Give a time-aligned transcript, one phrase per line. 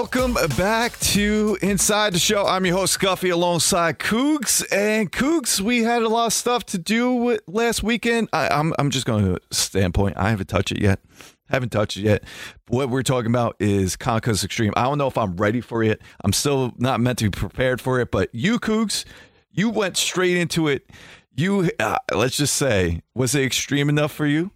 [0.00, 2.46] Welcome back to Inside the Show.
[2.46, 4.64] I'm your host, Scuffy, alongside Cougs.
[4.70, 8.28] And Cougs, we had a lot of stuff to do with last weekend.
[8.32, 10.16] I, I'm, I'm just going to standpoint.
[10.16, 11.00] I haven't touched it yet.
[11.48, 12.22] Haven't touched it yet.
[12.68, 14.72] What we're talking about is Conquest Extreme.
[14.76, 16.00] I don't know if I'm ready for it.
[16.24, 18.12] I'm still not meant to be prepared for it.
[18.12, 19.04] But you, Cougs,
[19.50, 20.88] you went straight into it.
[21.34, 24.52] You, uh, let's just say, was it extreme enough for you?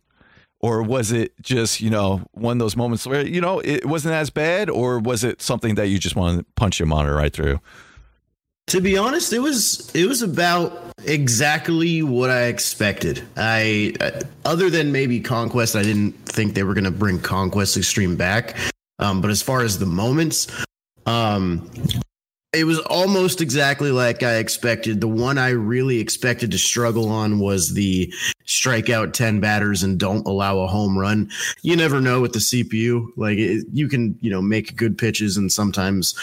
[0.63, 4.15] Or was it just you know one of those moments where you know it wasn't
[4.15, 4.71] as bad?
[4.71, 7.61] Or was it something that you just wanted to punch your monitor right through?
[8.69, 13.23] To be honest it was it was about exactly what i expected.
[13.37, 17.77] I uh, other than maybe conquest i didn't think they were going to bring conquest
[17.77, 18.57] extreme back.
[18.99, 20.47] Um, but as far as the moments
[21.07, 21.69] um,
[22.53, 25.01] it was almost exactly like I expected.
[25.01, 28.13] The one I really expected to struggle on was the
[28.45, 31.31] strike out 10 batters and don't allow a home run.
[31.63, 33.07] You never know with the CPU.
[33.17, 36.15] Like it, you can, you know, make good pitches and sometimes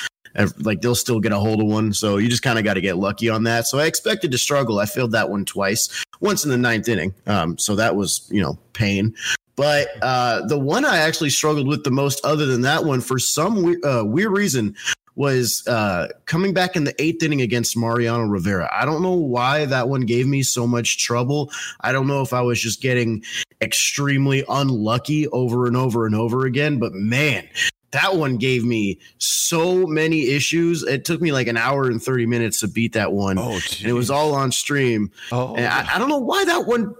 [0.60, 1.94] like they'll still get a hold of one.
[1.94, 3.66] So you just kind of got to get lucky on that.
[3.66, 4.78] So I expected to struggle.
[4.78, 7.12] I failed that one twice, once in the ninth inning.
[7.26, 9.16] Um, so that was, you know, pain.
[9.56, 13.20] But uh, the one I actually struggled with the most, other than that one, for
[13.20, 14.76] some uh, weird reason,
[15.16, 18.70] was uh, coming back in the eighth inning against Mariano Rivera.
[18.72, 21.52] I don't know why that one gave me so much trouble.
[21.82, 23.24] I don't know if I was just getting
[23.62, 27.48] extremely unlucky over and over and over again, but man,
[27.92, 30.84] that one gave me so many issues.
[30.84, 33.38] It took me like an hour and 30 minutes to beat that one.
[33.40, 35.12] Oh, and it was all on stream.
[35.32, 36.94] Oh, and I, I, don't know why that one,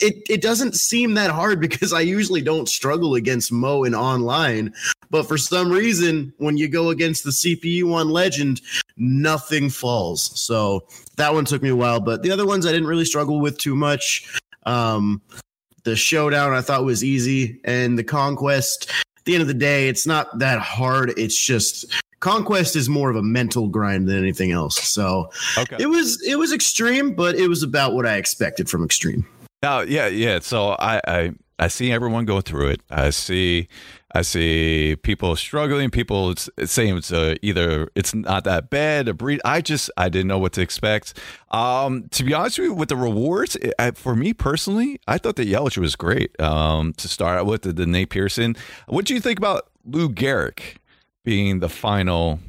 [0.00, 4.74] it, it doesn't seem that hard because I usually don't struggle against Mo in online.
[5.10, 8.60] But for some reason, when you go against the CPU one legend,
[8.96, 10.38] nothing falls.
[10.40, 10.86] So
[11.16, 12.00] that one took me a while.
[12.00, 14.40] But the other ones I didn't really struggle with too much.
[14.64, 15.20] Um,
[15.84, 18.90] the showdown I thought was easy, and the conquest
[19.22, 21.16] at the end of the day, it's not that hard.
[21.16, 21.86] It's just
[22.18, 24.76] conquest is more of a mental grind than anything else.
[24.82, 25.76] So okay.
[25.78, 29.24] it was it was extreme, but it was about what I expected from extreme.
[29.62, 30.40] Now, yeah, yeah.
[30.40, 32.80] So I I, I see everyone go through it.
[32.90, 33.68] I see
[34.14, 39.40] I see people struggling, people saying it's uh, either it's not that bad, a breed.
[39.44, 41.18] I just I didn't know what to expect.
[41.50, 45.18] Um, to be honest with you, with the rewards, it, I, for me personally, I
[45.18, 46.38] thought that Yelich was great.
[46.40, 48.56] Um, to start out with the, the Nate Pearson.
[48.86, 50.76] What do you think about Lou Gehrig
[51.24, 52.40] being the final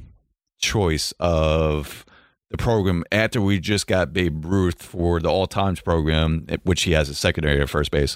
[0.60, 2.06] choice of?
[2.50, 6.92] the program after we just got Babe Ruth for the all times program, which he
[6.92, 8.16] has a secondary at first base.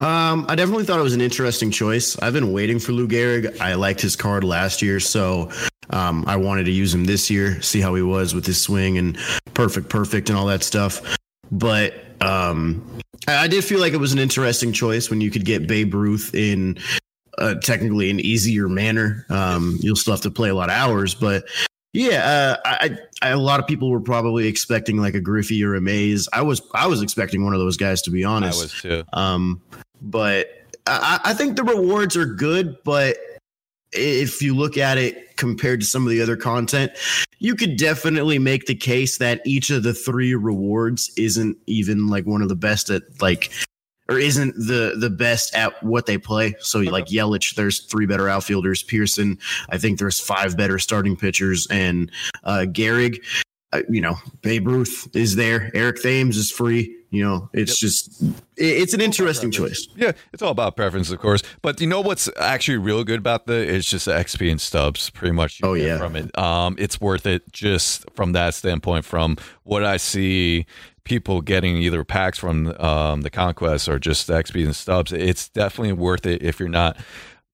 [0.00, 2.18] Um, I definitely thought it was an interesting choice.
[2.18, 3.60] I've been waiting for Lou Gehrig.
[3.60, 5.50] I liked his card last year, so
[5.90, 8.98] um, I wanted to use him this year, see how he was with his swing
[8.98, 9.16] and
[9.54, 11.16] perfect, perfect, and all that stuff.
[11.50, 15.46] But um, I, I did feel like it was an interesting choice when you could
[15.46, 16.78] get Babe Ruth in
[17.38, 19.24] uh, technically an easier manner.
[19.30, 21.44] Um, you'll still have to play a lot of hours, but
[21.96, 25.74] yeah, uh, I, I, a lot of people were probably expecting like a Griffey or
[25.74, 26.28] a Mays.
[26.32, 28.58] I was I was expecting one of those guys to be honest.
[28.58, 29.04] I was too.
[29.12, 29.62] Um,
[30.00, 30.48] but
[30.86, 33.16] I, I think the rewards are good, but
[33.92, 36.92] if you look at it compared to some of the other content,
[37.38, 42.26] you could definitely make the case that each of the three rewards isn't even like
[42.26, 43.50] one of the best at like
[44.08, 46.54] or isn't the the best at what they play.
[46.60, 48.82] So like Yelich, there's three better outfielders.
[48.82, 49.38] Pearson,
[49.70, 52.10] I think there's five better starting pitchers, and
[52.44, 53.22] uh, Gehrig,
[53.72, 55.70] uh, you know, Babe Ruth is there.
[55.74, 56.96] Eric Thames is free.
[57.10, 57.88] You know, it's yep.
[57.88, 58.22] just
[58.56, 59.88] it's an interesting choice.
[59.96, 61.42] Yeah, it's all about preference, of course.
[61.62, 65.10] But you know what's actually real good about the it's just the XP and stubs,
[65.10, 65.60] pretty much.
[65.62, 69.04] oh yeah, from it, um, it's worth it just from that standpoint.
[69.04, 70.66] From what I see,
[71.06, 75.92] people getting either packs from um, the conquest or just XP and stubs, it's definitely
[75.92, 76.98] worth it if you're not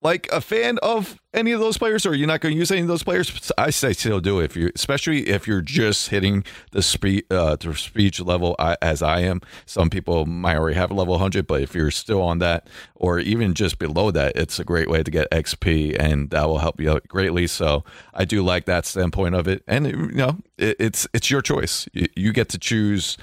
[0.02, 2.80] like a fan of any of those players or you're not going to use any
[2.80, 3.52] of those players.
[3.56, 7.56] I say still do it if you especially if you're just hitting the speed uh
[7.56, 9.40] the speech level as i am.
[9.64, 13.18] Some people might already have a level 100 but if you're still on that or
[13.18, 16.80] even just below that it's a great way to get xp and that will help
[16.80, 17.46] you out greatly.
[17.46, 19.62] So i do like that standpoint of it.
[19.66, 21.88] And you know it, it's it's your choice.
[21.92, 23.16] You, you get to choose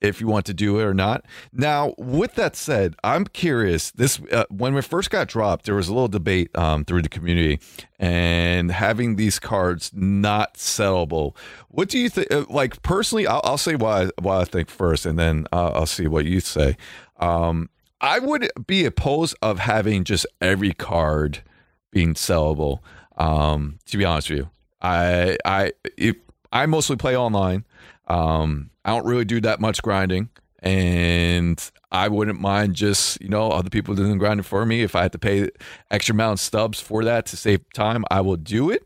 [0.00, 1.24] if you want to do it or not.
[1.52, 3.90] Now, with that said, I'm curious.
[3.90, 7.08] This uh, when we first got dropped, there was a little debate um, through the
[7.08, 7.60] community
[7.98, 11.34] and having these cards not sellable.
[11.68, 12.30] What do you think?
[12.30, 16.06] Uh, like personally, I'll, I'll, say why why I think first, and then I'll see
[16.06, 16.76] what you say.
[17.18, 17.70] Um,
[18.00, 21.42] I would be opposed of having just every card
[21.90, 22.80] being sellable.
[23.16, 24.50] Um, to be honest with you,
[24.82, 26.16] I I if,
[26.52, 27.64] I mostly play online.
[28.08, 30.30] Um, I don't really do that much grinding.
[30.62, 34.82] and I wouldn't mind just you know other people doing grinding for me.
[34.82, 35.50] If I had to pay
[35.90, 38.82] extra amount of stubs for that to save time, I will do it.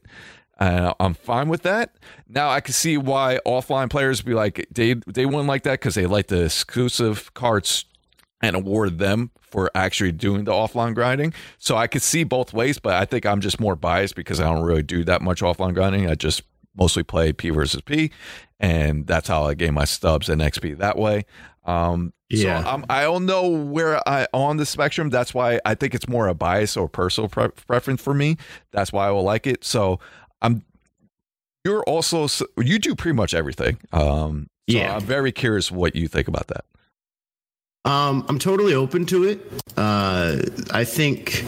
[0.58, 1.96] Uh, I'm fine with that.
[2.28, 5.94] Now I can see why offline players be like they they wouldn't like that because
[5.94, 7.84] they like the exclusive cards
[8.42, 11.32] and award them for actually doing the offline grinding.
[11.58, 14.44] So I could see both ways, but I think I'm just more biased because I
[14.44, 16.08] don't really do that much offline grinding.
[16.08, 16.42] I just
[16.76, 18.12] mostly play P versus P,
[18.60, 21.24] and that's how I gain my stubs and XP that way.
[21.64, 25.10] Um, yeah, so I'm, I don't know where I on the spectrum.
[25.10, 28.36] That's why I think it's more a bias or personal pre- preference for me.
[28.70, 29.64] That's why I will like it.
[29.64, 29.98] So
[30.40, 30.64] I'm.
[31.64, 32.26] You're also
[32.56, 33.78] you do pretty much everything.
[33.92, 36.64] Um, so yeah, I'm very curious what you think about that.
[37.84, 39.40] Um, I'm totally open to it.
[39.76, 40.38] Uh,
[40.70, 41.44] I think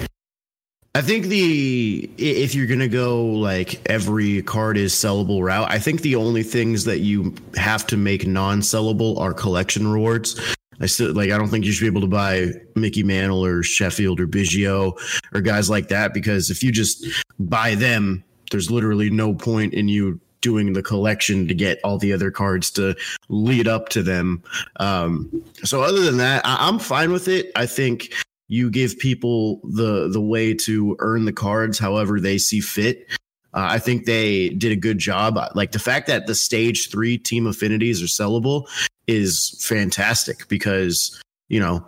[0.95, 6.03] I think the if you're gonna go like every card is sellable route, I think
[6.03, 10.39] the only things that you have to make non-sellable are collection rewards.
[10.81, 13.63] I still like I don't think you should be able to buy Mickey Mantle or
[13.63, 14.93] Sheffield or Biggio
[15.33, 17.07] or guys like that because if you just
[17.39, 22.13] buy them, there's literally no point in you doing the collection to get all the
[22.13, 22.95] other cards to
[23.29, 24.43] lead up to them.
[24.81, 27.51] Um, so other than that, I, I'm fine with it.
[27.57, 28.13] I think
[28.49, 33.07] you give people the the way to earn the cards however they see fit.
[33.55, 35.39] Uh, I think they did a good job.
[35.55, 38.67] Like the fact that the stage three team affinities are sellable
[39.07, 41.21] is fantastic because
[41.53, 41.87] you know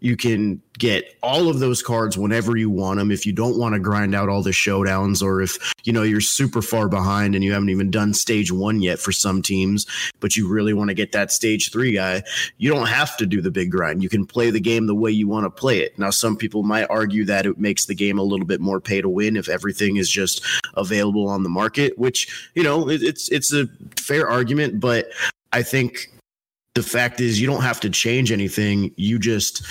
[0.00, 3.74] you can get all of those cards whenever you want them if you don't want
[3.74, 7.42] to grind out all the showdowns or if you know you're super far behind and
[7.42, 9.86] you haven't even done stage 1 yet for some teams
[10.20, 12.22] but you really want to get that stage 3 guy
[12.58, 14.02] you don't have to do the big grind.
[14.02, 15.98] You can play the game the way you want to play it.
[15.98, 19.00] Now some people might argue that it makes the game a little bit more pay
[19.00, 20.44] to win if everything is just
[20.74, 25.06] available on the market which you know it's it's a fair argument but
[25.52, 26.10] I think
[26.74, 29.64] the fact is you don't have to change anything you just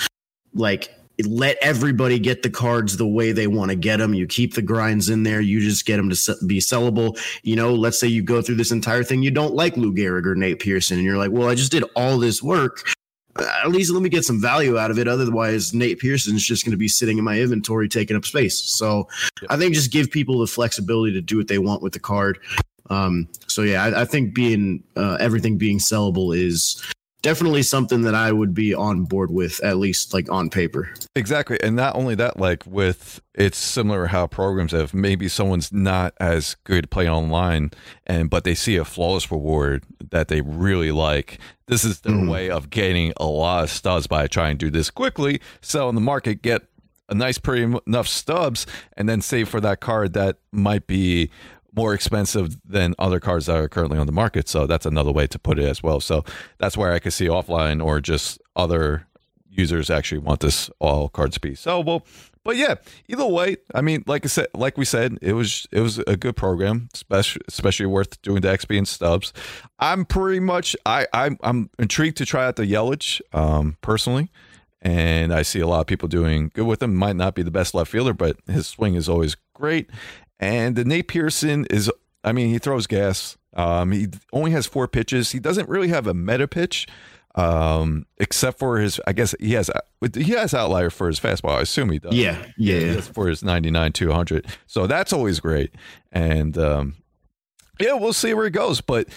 [0.54, 0.90] like
[1.26, 4.14] let everybody get the cards the way they want to get them.
[4.14, 5.42] You keep the grinds in there.
[5.42, 7.20] You just get them to be sellable.
[7.44, 9.22] You know, let's say you go through this entire thing.
[9.22, 11.84] You don't like Lou Gehrig or Nate Pearson, and you're like, well, I just did
[11.96, 12.90] all this work.
[13.38, 15.08] At least let me get some value out of it.
[15.08, 18.58] Otherwise, Nate Pearson's just going to be sitting in my inventory taking up space.
[18.76, 19.08] So
[19.50, 22.40] I think just give people the flexibility to do what they want with the card.
[22.90, 26.82] Um, so yeah, I, I think being uh, everything being sellable is
[27.24, 30.94] definitely something that I would be on board with, at least like on paper.
[31.16, 31.58] Exactly.
[31.64, 36.56] And not only that, like with it's similar how programs have maybe someone's not as
[36.66, 37.72] good playing online
[38.06, 41.40] and but they see a flawless reward that they really like.
[41.68, 42.30] This is their mm.
[42.30, 45.96] way of getting a lot of stubs by trying to do this quickly, sell in
[45.96, 46.64] the market, get
[47.10, 48.66] a nice pretty enough stubs,
[48.98, 51.30] and then save for that card that might be
[51.76, 54.48] more expensive than other cards that are currently on the market.
[54.48, 56.00] So that's another way to put it as well.
[56.00, 56.24] So
[56.60, 59.08] that's where I could see offline or just other
[59.50, 62.06] users actually want this all cards to be sellable.
[62.44, 62.76] But yeah,
[63.08, 66.18] either way, I mean, like I said, like we said, it was it was a
[66.18, 69.32] good program, especially especially worth doing the XP and stubs.
[69.80, 74.30] I'm pretty much I I'm, I'm intrigued to try out the Yelich um, personally,
[74.82, 76.96] and I see a lot of people doing good with him.
[76.96, 79.90] Might not be the best left fielder, but his swing is always great.
[80.44, 81.90] And the Nate Pearson is,
[82.24, 83.38] I mean, he throws gas.
[83.54, 85.32] Um, he only has four pitches.
[85.32, 86.86] He doesn't really have a meta pitch,
[87.36, 89.00] um, except for his.
[89.08, 89.70] I guess he has
[90.14, 91.58] he has outlier for his fastball.
[91.58, 92.14] I assume he does.
[92.14, 93.02] Yeah, yeah, yeah.
[93.02, 94.48] for his ninety nine two hundred.
[94.68, 95.74] So that's always great.
[96.12, 96.96] And um,
[97.80, 98.82] yeah, we'll see where it goes.
[98.82, 99.08] But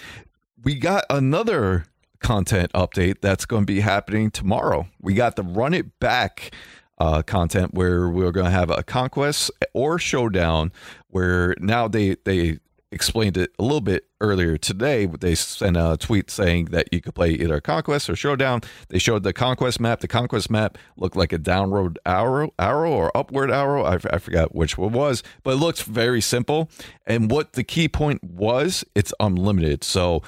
[0.63, 1.87] we got another
[2.21, 4.87] content update that's going to be happening tomorrow.
[5.01, 6.55] We got the run it back
[6.99, 10.73] uh, content where we're going to have a conquest or showdown
[11.09, 12.59] where now they they
[12.93, 17.15] explained it a little bit earlier today they sent a tweet saying that you could
[17.15, 18.61] play either conquest or showdown.
[18.89, 20.01] They showed the conquest map.
[20.01, 23.85] The conquest map looked like a downward arrow arrow or upward arrow.
[23.85, 26.71] I, I forgot which one was but it looks very simple.
[27.07, 29.85] And what the key point was it's unlimited.
[29.85, 30.23] So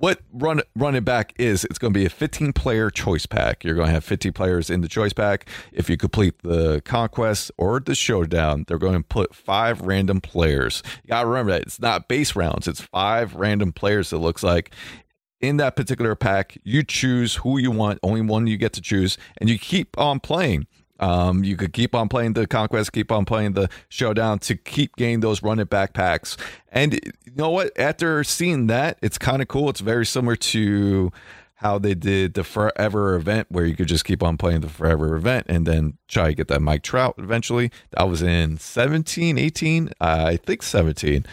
[0.00, 3.62] what run running back is it's going to be a 15 player choice pack.
[3.62, 5.46] You're going to have 50 players in the choice pack.
[5.72, 10.82] If you complete the conquest or the showdown they're going to put five random players.
[11.04, 14.42] You got to remember that it's not base rounds it's five random players it looks
[14.42, 14.74] like.
[15.40, 19.18] In that particular pack you choose who you want only one you get to choose
[19.38, 20.66] and you keep on playing
[21.00, 24.96] um, you could keep on playing the conquest, keep on playing the showdown to keep
[24.96, 26.36] getting those run it backpacks.
[26.70, 27.76] And you know what?
[27.78, 29.70] After seeing that, it's kind of cool.
[29.70, 31.10] It's very similar to
[31.56, 35.14] how they did the forever event where you could just keep on playing the forever
[35.14, 37.70] event and then try to get that Mike Trout eventually.
[37.90, 41.26] That was in 17, 18, uh, I think 17.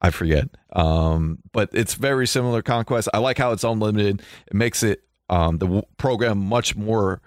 [0.00, 0.48] I forget.
[0.72, 3.08] Um, but it's very similar conquest.
[3.12, 4.22] I like how it's unlimited.
[4.46, 7.20] It makes it um, the program much more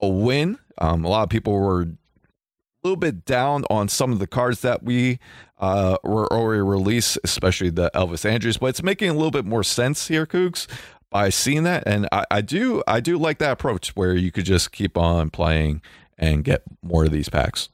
[0.00, 0.58] a win.
[0.78, 1.86] Um, a lot of people were a
[2.82, 5.18] little bit down on some of the cards that we
[5.58, 9.64] uh, were already released, especially the Elvis Andrus, but it's making a little bit more
[9.64, 10.66] sense here, Cougs,
[11.10, 11.84] by seeing that.
[11.86, 15.30] And I, I do I do like that approach where you could just keep on
[15.30, 15.80] playing
[16.18, 17.68] and get more of these packs.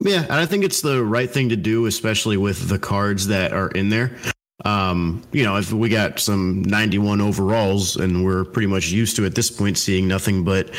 [0.00, 3.52] Yeah, and I think it's the right thing to do, especially with the cards that
[3.52, 4.16] are in there.
[4.64, 9.26] Um, you know, if we got some 91 overalls and we're pretty much used to
[9.26, 10.70] at this point seeing nothing but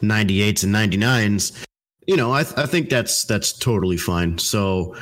[0.00, 1.64] 98s and 99s,
[2.06, 4.38] you know, I, th- I think that's that's totally fine.
[4.38, 4.96] So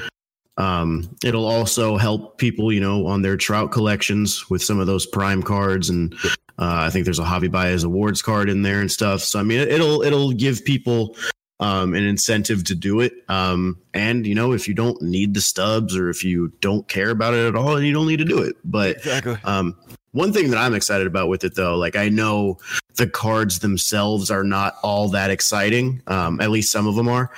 [0.57, 5.07] um, it'll also help people, you know, on their trout collections with some of those
[5.07, 6.15] prime cards, and
[6.59, 9.23] uh, I think there's a Javi Baez awards card in there and stuff.
[9.23, 11.17] So I mean, it'll it'll give people
[11.61, 13.13] um, an incentive to do it.
[13.29, 17.11] Um, and you know, if you don't need the stubs or if you don't care
[17.11, 18.57] about it at all, you don't need to do it.
[18.65, 19.37] But Exactly.
[19.45, 19.77] um,
[20.13, 22.59] one thing that I'm excited about with it, though, like I know
[22.97, 26.03] the cards themselves are not all that exciting.
[26.09, 27.31] Um, at least some of them are.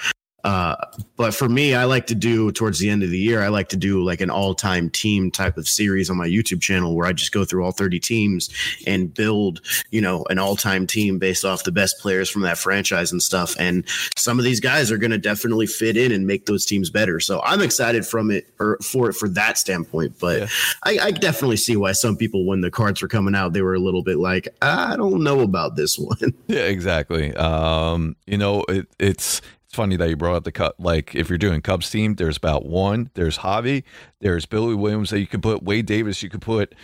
[0.44, 0.74] Uh,
[1.16, 3.68] but for me, I like to do towards the end of the year, I like
[3.70, 7.06] to do like an all time team type of series on my YouTube channel where
[7.06, 8.50] I just go through all 30 teams
[8.86, 12.58] and build, you know, an all time team based off the best players from that
[12.58, 13.54] franchise and stuff.
[13.58, 13.84] And
[14.16, 17.20] some of these guys are going to definitely fit in and make those teams better.
[17.20, 20.14] So I'm excited from it or for it for that standpoint.
[20.18, 20.46] But Yeah.
[20.82, 23.74] I, I definitely see why some people, when the cards were coming out, they were
[23.74, 26.34] a little bit like, I don't know about this one.
[26.48, 27.34] Yeah, exactly.
[27.34, 29.40] Um, you know, it, it's
[29.72, 30.78] it's funny that you brought up the cut.
[30.78, 33.08] Like, if you're doing Cubs team, there's about one.
[33.14, 33.84] There's Javi.
[34.20, 35.62] There's Billy Williams that you could put.
[35.62, 36.74] Wade Davis, you could put.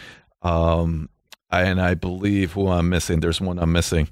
[0.40, 1.10] Um,
[1.50, 3.20] and I believe who I'm missing.
[3.20, 4.08] There's one I'm missing.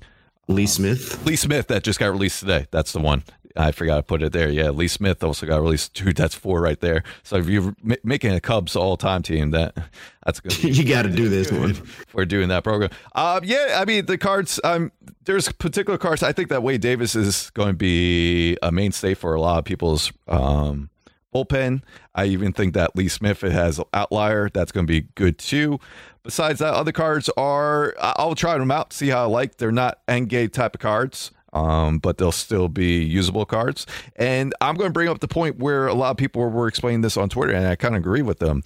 [0.47, 1.25] Lee Smith.
[1.25, 2.66] Lee Smith that just got released today.
[2.71, 3.25] That's the one.
[3.56, 4.48] I forgot to put it there.
[4.48, 5.94] Yeah, Lee Smith also got released.
[5.94, 7.02] Dude, that's four right there.
[7.22, 9.76] So if you're ma- making a Cubs all time team, that
[10.25, 10.62] that's good.
[10.64, 11.75] you got to do this one.
[12.08, 12.90] for doing that program.
[13.14, 14.60] Um, yeah, I mean the cards.
[14.64, 14.92] Um,
[15.25, 16.22] there's particular cards.
[16.22, 19.64] I think that Wade Davis is going to be a mainstay for a lot of
[19.64, 20.90] people's um,
[21.34, 21.82] bullpen.
[22.14, 24.48] I even think that Lee Smith has outlier.
[24.52, 25.78] That's going to be good too.
[26.22, 27.94] Besides that, other cards are.
[28.00, 29.58] I'll try them out, see how I like.
[29.58, 31.30] They're not end game type of cards.
[31.56, 33.86] Um, but they'll still be usable cards.
[34.16, 37.00] And I'm going to bring up the point where a lot of people were explaining
[37.00, 38.62] this on Twitter, and I kind of agree with them.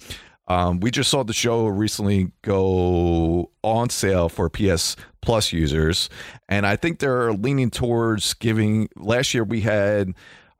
[0.49, 6.09] Um, we just saw the show recently go on sale for PS Plus users,
[6.49, 8.89] and I think they're leaning towards giving.
[8.97, 10.13] Last year we had,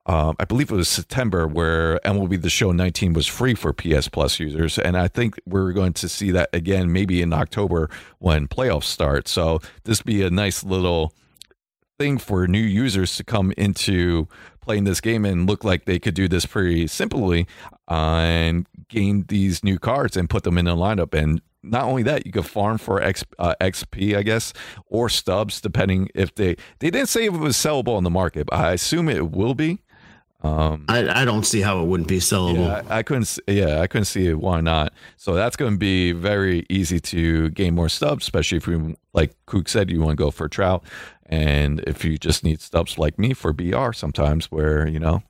[0.06, 4.08] um, I believe it was September, where MLB The Show 19 was free for PS
[4.08, 8.48] Plus users, and I think we're going to see that again maybe in October when
[8.48, 9.28] playoffs start.
[9.28, 11.14] So this be a nice little
[12.02, 14.28] thing for new users to come into
[14.60, 17.46] playing this game and look like they could do this pretty simply
[17.88, 21.14] uh, and gain these new cards and put them in a lineup.
[21.14, 24.52] And not only that, you could farm for X, uh, XP, I guess,
[24.88, 28.48] or stubs, depending if they they didn't say if it was sellable on the market.
[28.48, 29.84] But I assume it will be.
[30.44, 32.66] Um, I, I don't see how it wouldn't be sellable.
[32.66, 33.38] yeah, I, I couldn't.
[33.48, 34.40] Yeah, I couldn't see it.
[34.40, 34.92] Why not?
[35.18, 39.36] So that's going to be very easy to gain more stubs, especially if you, like
[39.46, 40.84] Kook said, you want to go for trout,
[41.28, 45.22] and if you just need stubs like me for BR, sometimes where you know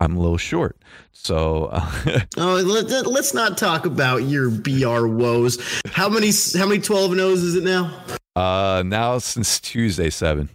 [0.00, 0.76] I'm a little short.
[1.12, 1.90] So uh,
[2.36, 5.58] Oh, let, us not talk about your BR woes.
[5.92, 7.94] How many how many 12 and O's is it now?
[8.34, 10.48] uh, now since Tuesday seven.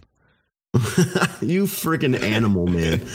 [1.40, 3.06] you freaking animal, man.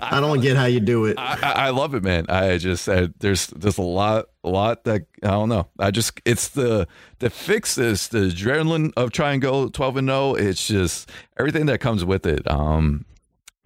[0.00, 1.18] I don't get how you do it.
[1.18, 2.26] I, I I love it, man.
[2.28, 5.66] I just said there's there's a lot a lot that I don't know.
[5.78, 6.86] I just it's the
[7.18, 10.34] the fix is the adrenaline of trying to go twelve and zero.
[10.34, 12.48] It's just everything that comes with it.
[12.50, 13.04] Um,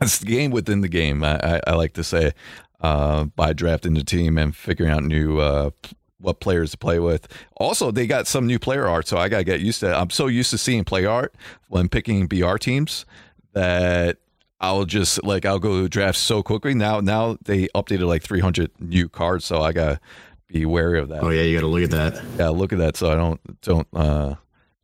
[0.00, 1.22] it's the game within the game.
[1.22, 2.32] I, I, I like to say
[2.80, 5.40] uh, by drafting the team and figuring out new.
[5.40, 5.70] Uh,
[6.18, 7.28] what players to play with.
[7.58, 9.94] Also, they got some new player art, so I gotta get used to it.
[9.94, 11.34] I'm so used to seeing play art
[11.68, 13.04] when picking BR teams
[13.54, 14.18] that
[14.60, 16.74] I'll just like I'll go to draft so quickly.
[16.74, 20.00] Now now they updated like 300 new cards, so I gotta
[20.48, 21.22] be wary of that.
[21.22, 22.22] Oh yeah, you got to look at that.
[22.38, 24.34] Yeah, look at that, so I don't don't uh,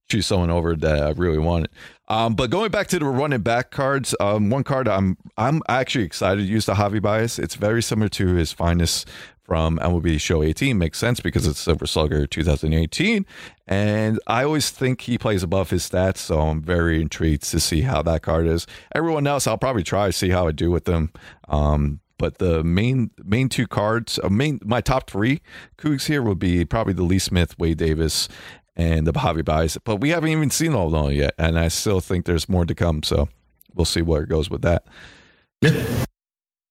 [0.08, 1.70] choose someone over that I really wanted.
[2.08, 6.04] Um, but going back to the running back cards, um, one card I'm I'm actually
[6.04, 7.38] excited to use the Javi Baez.
[7.38, 9.08] It's very similar to his finest
[9.50, 10.78] from MLB Show 18.
[10.78, 13.26] Makes sense because it's Silver Slugger 2018,
[13.66, 16.18] and I always think he plays above his stats.
[16.18, 18.68] So I'm very intrigued to see how that card is.
[18.94, 21.10] Everyone else, I'll probably try to see how I do with them.
[21.48, 25.40] Um, but the main main two cards, uh, main my top three
[25.76, 28.28] Cougs here would be probably the Lee Smith, Wade Davis,
[28.76, 29.76] and the Javi Baez.
[29.82, 32.66] But we haven't even seen all of them yet, and I still think there's more
[32.66, 33.02] to come.
[33.02, 33.28] So
[33.74, 34.84] we'll see where it goes with that.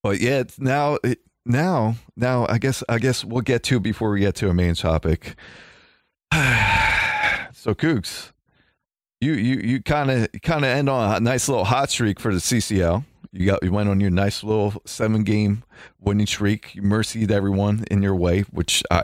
[0.02, 4.12] But yeah, it's now it, now now I guess I guess we'll get to before
[4.12, 5.36] we get to a main topic.
[6.32, 8.32] so Cougs,
[9.22, 12.34] you you you kind of kind of end on a nice little hot streak for
[12.34, 13.04] the CCL.
[13.32, 15.64] You got you went on your nice little seven game
[16.00, 16.76] winning streak.
[16.76, 19.04] You mercied everyone in your way, which I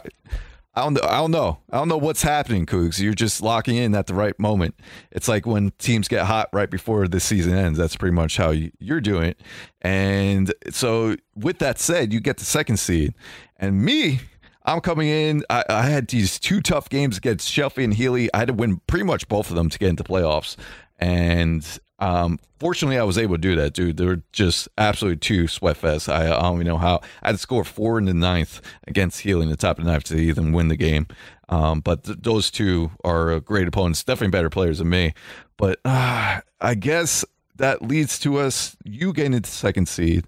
[0.76, 1.08] I don't know.
[1.08, 1.60] I don't know.
[1.72, 3.00] I don't know what's happening, Cougs.
[3.00, 4.76] You're just locking in at the right moment.
[5.12, 7.80] It's like when teams get hot right before the season ends.
[7.80, 9.42] That's pretty much how you, you're doing it.
[9.82, 13.14] And so, with that said, you get the second seed,
[13.58, 14.20] and me.
[14.68, 15.44] I'm coming in.
[15.48, 18.34] I, I had these two tough games against Chelsea and Healy.
[18.34, 20.56] I had to win pretty much both of them to get into playoffs.
[20.98, 21.64] And
[22.00, 23.98] um, fortunately, I was able to do that, dude.
[23.98, 26.12] They were just absolutely two sweat fests.
[26.12, 27.02] I, don't even know how.
[27.24, 30.18] I had score four in the ninth against Healy, the top of the ninth to
[30.18, 31.08] even win the game.
[31.48, 35.14] Um, but th- those two are great opponents, definitely better players than me.
[35.58, 37.24] But uh, I guess
[37.56, 40.26] that leads to us you getting into second seed.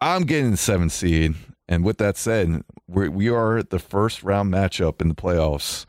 [0.00, 1.34] I'm getting the seventh seed.
[1.68, 5.86] And with that said, we're, we are the first round matchup in the playoffs.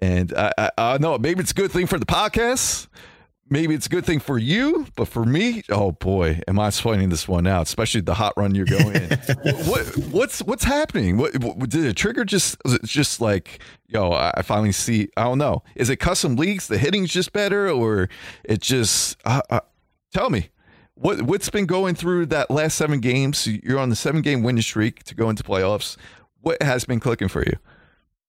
[0.00, 2.88] And I, I know maybe it's a good thing for the podcast
[3.52, 7.10] maybe it's a good thing for you, but for me, oh boy, am I sweating
[7.10, 9.10] this one out, especially the hot run you're going in.
[9.66, 11.18] what, what's what's happening?
[11.18, 14.12] What, what, did it trigger just just like yo?
[14.12, 15.10] I finally see.
[15.16, 15.62] I don't know.
[15.76, 16.66] Is it custom leagues?
[16.66, 18.08] The hitting's just better, or
[18.44, 19.18] it just?
[19.24, 19.60] Uh, uh,
[20.12, 20.48] tell me.
[20.94, 23.46] What what's been going through that last seven games?
[23.46, 25.96] You're on the seven game winning streak to go into playoffs.
[26.40, 27.56] What has been clicking for you?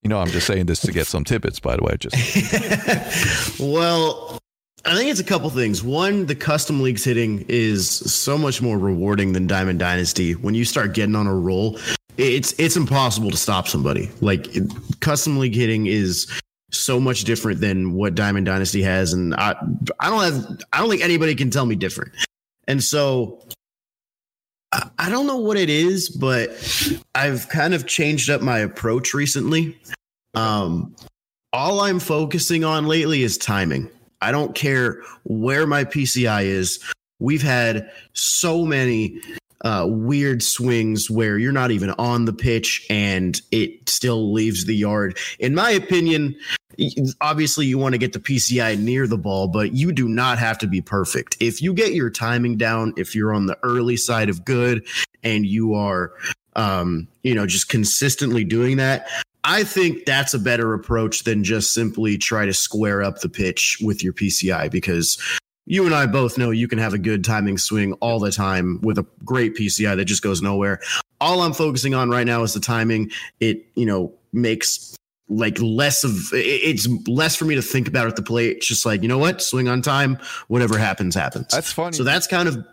[0.01, 1.95] You know, I'm just saying this to get some tidbits, by the way.
[1.97, 4.42] Just well,
[4.85, 5.81] I think it's a couple things.
[5.81, 10.33] One, the custom leagues hitting is so much more rewarding than Diamond Dynasty.
[10.33, 11.79] When you start getting on a roll,
[12.17, 14.11] it's it's impossible to stop somebody.
[14.19, 14.47] Like
[14.99, 16.29] custom league hitting is
[16.71, 19.55] so much different than what Diamond Dynasty has, and I
[20.01, 22.11] I don't have I don't think anybody can tell me different.
[22.67, 23.41] And so
[24.73, 26.49] I, I don't know what it is, but
[27.15, 29.77] I've kind of changed up my approach recently.
[30.33, 30.95] Um,
[31.53, 33.89] all I'm focusing on lately is timing.
[34.23, 36.79] I don't care where my PCI is.
[37.19, 39.21] We've had so many
[39.63, 44.75] uh, weird swings where you're not even on the pitch and it still leaves the
[44.75, 45.17] yard.
[45.39, 46.35] In my opinion,
[47.21, 50.57] obviously you want to get the PCI near the ball, but you do not have
[50.59, 51.37] to be perfect.
[51.39, 54.85] If you get your timing down, if you're on the early side of good
[55.23, 56.13] and you are
[56.55, 59.07] um, you know, just consistently doing that,
[59.43, 63.77] I think that's a better approach than just simply try to square up the pitch
[63.81, 65.17] with your PCI because
[65.65, 68.79] you and I both know you can have a good timing swing all the time
[68.81, 70.79] with a great PCI that just goes nowhere.
[71.19, 73.11] All I'm focusing on right now is the timing.
[73.39, 74.95] It, you know, makes
[75.29, 78.57] like less of it's less for me to think about at the plate.
[78.57, 79.41] It's just like, you know what?
[79.41, 81.47] Swing on time, whatever happens, happens.
[81.47, 81.95] That's funny.
[81.95, 82.65] So that's kind of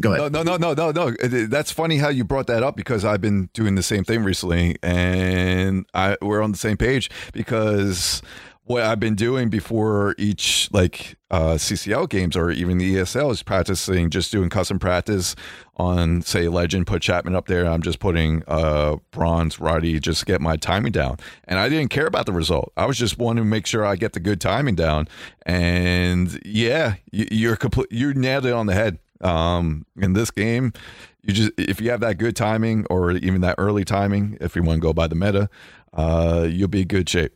[0.00, 0.32] go ahead.
[0.32, 1.46] No, no, no, no, no, no.
[1.46, 4.76] That's funny how you brought that up because I've been doing the same thing recently
[4.82, 8.22] and I we're on the same page because
[8.68, 13.42] what I've been doing before each like uh, CCL games or even the ESL is
[13.42, 15.34] practicing just doing custom practice
[15.76, 20.42] on say legend put Chapman up there I'm just putting uh bronze Roddy just get
[20.42, 21.16] my timing down.
[21.44, 22.72] And I didn't care about the result.
[22.76, 25.08] I was just wanting to make sure I get the good timing down.
[25.46, 28.98] And yeah you're complete you nailed it on the head.
[29.22, 30.74] Um in this game
[31.22, 34.62] you just if you have that good timing or even that early timing if you
[34.62, 35.48] want to go by the meta
[35.94, 37.32] uh you'll be in good shape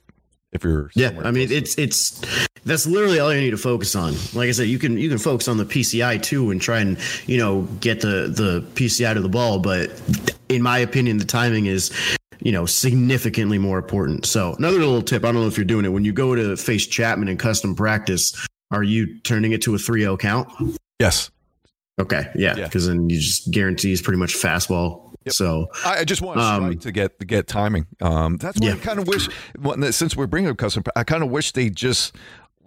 [0.53, 2.21] if you're yeah i mean it's it's
[2.65, 4.15] that's literally all you need to focus on.
[4.35, 6.99] Like i said you can you can focus on the pci too and try and
[7.27, 9.91] you know get the the pci to the ball but
[10.49, 11.91] in my opinion the timing is
[12.41, 14.27] you know significantly more important.
[14.27, 16.57] So another little tip i don't know if you're doing it when you go to
[16.57, 20.49] face chapman in custom practice are you turning it to a 3-0 count?
[20.99, 21.31] Yes
[22.01, 22.95] okay yeah because yeah.
[22.95, 25.35] then you just guarantees pretty much fastball Yep.
[25.35, 27.87] So I just want um, to get to get timing.
[28.01, 28.75] Um, that's what yeah.
[28.75, 29.29] I kind of wish,
[29.95, 32.17] since we're bringing up custom, I kind of wish they just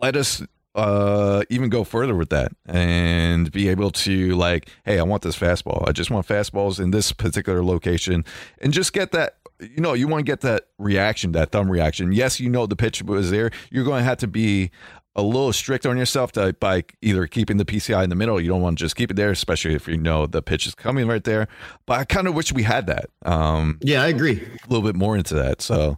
[0.01, 0.41] let us
[0.75, 5.37] uh, even go further with that and be able to like, hey, I want this
[5.37, 5.87] fastball.
[5.87, 8.25] I just want fastballs in this particular location,
[8.59, 9.37] and just get that.
[9.61, 12.11] You know, you want to get that reaction, that thumb reaction.
[12.11, 13.51] Yes, you know the pitch was there.
[13.71, 14.69] You're going to have to be
[15.15, 18.39] a little strict on yourself to, by either keeping the PCI in the middle.
[18.39, 20.75] You don't want to just keep it there, especially if you know the pitch is
[20.75, 21.47] coming right there.
[21.85, 23.09] But I kind of wish we had that.
[23.23, 24.41] Um, yeah, I agree.
[24.41, 25.61] A little bit more into that.
[25.61, 25.97] So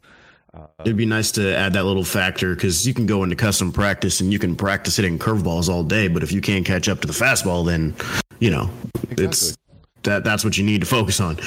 [0.53, 3.71] uh, it'd be nice to add that little factor because you can go into custom
[3.71, 6.08] practice and you can practice hitting curveballs all day.
[6.08, 7.95] But if you can't catch up to the fastball, then
[8.39, 9.25] you know exactly.
[9.25, 9.58] it's
[10.03, 11.39] that that's what you need to focus on.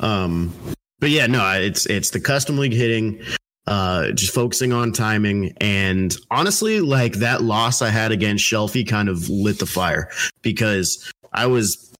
[0.00, 0.54] Um,
[1.00, 3.20] but yeah, no, it's it's the custom league hitting
[3.66, 5.52] uh, just focusing on timing.
[5.60, 10.10] And honestly, like that loss I had against Shelfie kind of lit the fire
[10.42, 11.92] because I was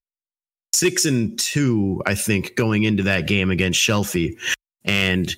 [0.73, 4.37] six and two, I think, going into that game against Shelfie.
[4.85, 5.35] And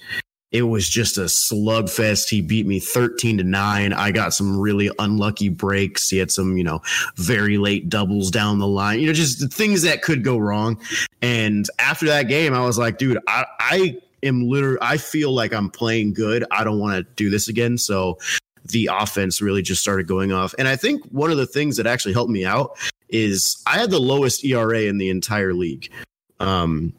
[0.51, 2.29] it was just a slugfest.
[2.29, 3.93] He beat me 13 to 9.
[3.93, 6.09] I got some really unlucky breaks.
[6.09, 6.81] He had some, you know,
[7.15, 10.81] very late doubles down the line, you know, just things that could go wrong.
[11.21, 15.53] And after that game, I was like, dude, I, I am literally, I feel like
[15.53, 16.45] I'm playing good.
[16.51, 17.77] I don't want to do this again.
[17.77, 18.17] So
[18.65, 20.53] the offense really just started going off.
[20.59, 22.77] And I think one of the things that actually helped me out
[23.09, 25.89] is I had the lowest ERA in the entire league.
[26.39, 26.93] Um,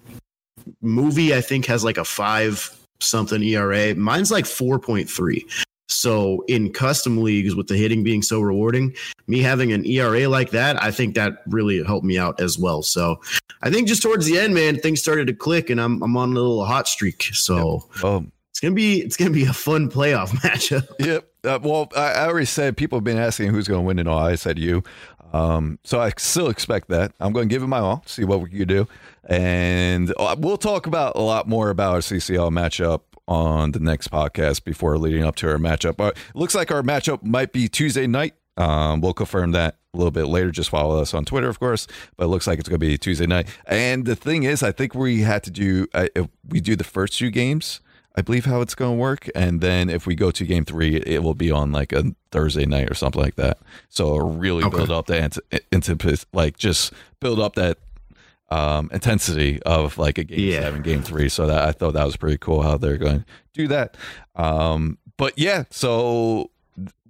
[0.83, 3.95] movie, I think, has like a five something ERA.
[3.95, 5.45] Mine's like 4.3.
[5.90, 8.94] So in custom leagues with the hitting being so rewarding,
[9.26, 12.83] me having an ERA like that, I think that really helped me out as well.
[12.83, 13.20] So
[13.62, 16.31] I think just towards the end, man, things started to click and I'm I'm on
[16.31, 17.22] a little hot streak.
[17.33, 18.05] So yep.
[18.05, 20.87] um, it's gonna be it's gonna be a fun playoff matchup.
[20.98, 21.26] Yep.
[21.42, 24.07] Uh, well, I, I, already said people have been asking who's going to win and
[24.07, 24.18] all.
[24.18, 24.85] I said you.
[25.33, 27.12] Um, so I still expect that.
[27.18, 28.87] I'm going to give it my all, see what we can do,
[29.24, 33.00] and uh, we'll talk about a lot more about our CCL matchup
[33.31, 35.97] on the next podcast before leading up to our matchup.
[35.97, 38.35] But it looks like our matchup might be Tuesday night.
[38.59, 40.51] Um, we'll confirm that a little bit later.
[40.51, 41.87] Just follow us on Twitter, of course.
[42.19, 43.49] But it looks like it's going to be Tuesday night.
[43.64, 46.09] And the thing is, I think we had to do uh,
[46.47, 47.81] we do the first two games
[48.16, 49.29] I believe how it's going to work.
[49.35, 52.66] And then if we go to game three, it will be on like a Thursday
[52.66, 53.59] night or something like that.
[53.88, 54.77] So really okay.
[54.77, 55.38] build up that
[55.71, 57.79] into like just build up that
[58.51, 60.61] um, intensity of like a game yeah.
[60.63, 61.29] seven, game three.
[61.29, 63.97] So that I thought that was pretty cool how they're going to do that.
[64.35, 66.51] Um, but yeah, so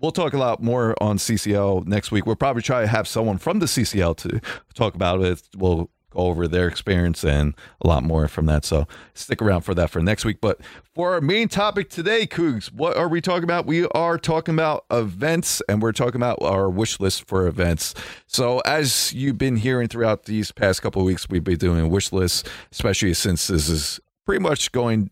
[0.01, 2.27] we'll talk a lot more on CCL next week.
[2.27, 4.41] We'll probably try to have someone from the CCL to
[4.75, 5.43] talk about it.
[5.57, 8.65] We'll go over their experience and a lot more from that.
[8.65, 10.41] So stick around for that for next week.
[10.41, 10.61] But
[10.95, 13.67] for our main topic today, Cougs, what are we talking about?
[13.67, 17.95] We are talking about events and we're talking about our wish list for events.
[18.27, 22.49] So as you've been hearing throughout these past couple weeks, we've been doing wish list,
[22.73, 25.11] especially since this is pretty much going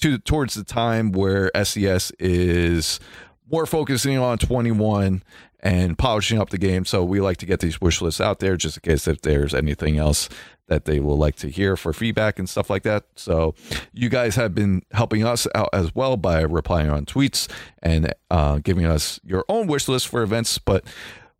[0.00, 3.00] to towards the time where SDS is
[3.50, 5.22] more focusing on 21
[5.64, 6.84] and polishing up the game.
[6.84, 9.54] So we like to get these wish lists out there just in case if there's
[9.54, 10.28] anything else
[10.68, 13.04] that they will like to hear for feedback and stuff like that.
[13.16, 13.54] So
[13.92, 17.50] you guys have been helping us out as well by replying on tweets
[17.82, 20.58] and uh, giving us your own wish list for events.
[20.58, 20.84] But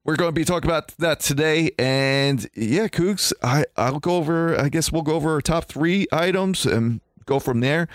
[0.04, 1.70] we're going to be talking about that today.
[1.78, 6.06] And yeah, Cougs, I, I'll go over, I guess we'll go over our top three
[6.12, 7.88] items and go from there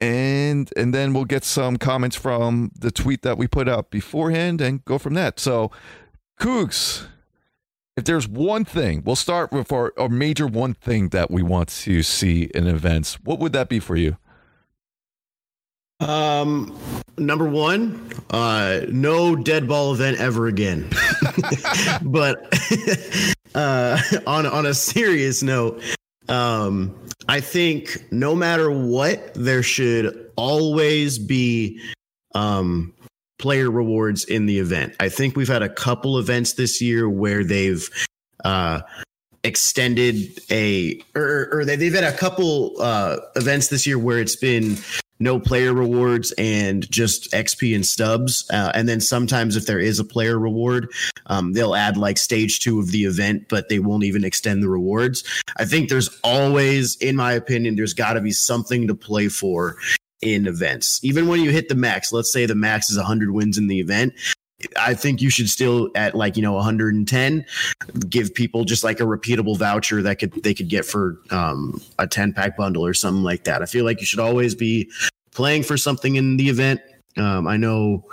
[0.00, 4.60] and and then we'll get some comments from the tweet that we put out beforehand
[4.60, 5.40] and go from that.
[5.40, 5.70] So,
[6.40, 7.06] Cougs,
[7.96, 11.68] if there's one thing, we'll start with our, our major one thing that we want
[11.68, 13.18] to see in events.
[13.24, 14.16] What would that be for you?
[16.00, 16.78] Um,
[17.16, 20.88] number one, uh, no dead ball event ever again.
[22.02, 22.56] but
[23.54, 25.82] uh, on on a serious note,
[26.28, 26.94] um,
[27.28, 31.80] I think no matter what, there should always be
[32.34, 32.94] um,
[33.38, 34.94] player rewards in the event.
[34.98, 37.86] I think we've had a couple events this year where they've
[38.44, 38.80] uh,
[39.44, 44.76] extended a or, or they've had a couple uh, events this year where it's been
[45.20, 48.48] no player rewards and just XP and stubs.
[48.50, 50.90] Uh, and then sometimes if there is a player reward,
[51.26, 54.68] um, they'll add like stage two of the event, but they won't even extend the
[54.68, 55.24] rewards.
[55.56, 59.76] I think there's always, in my opinion, there's got to be something to play for
[60.20, 61.02] in events.
[61.04, 63.80] Even when you hit the max, let's say the max is 100 wins in the
[63.80, 64.14] event,
[64.76, 67.46] I think you should still at like you know 110
[68.08, 72.06] give people just like a repeatable voucher that could they could get for um, a
[72.06, 73.62] 10 pack bundle or something like that.
[73.62, 74.90] I feel like you should always be
[75.32, 76.80] playing for something in the event.
[77.16, 78.04] Um, I know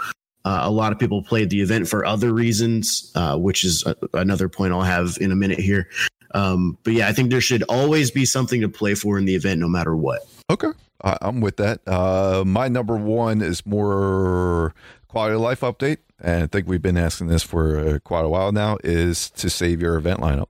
[0.45, 3.95] uh, a lot of people played the event for other reasons, uh, which is a,
[4.13, 5.89] another point I'll have in a minute here.
[6.35, 9.33] Um, but yeah, I think there should always be something to play for in the
[9.33, 10.21] event, no matter what.
[10.51, 10.67] Okay,
[11.01, 11.79] I'm with that.
[11.87, 14.75] Uh, my number one is more
[15.15, 18.29] quality of life update and I think we've been asking this for uh, quite a
[18.29, 20.47] while now, is to save your event lineup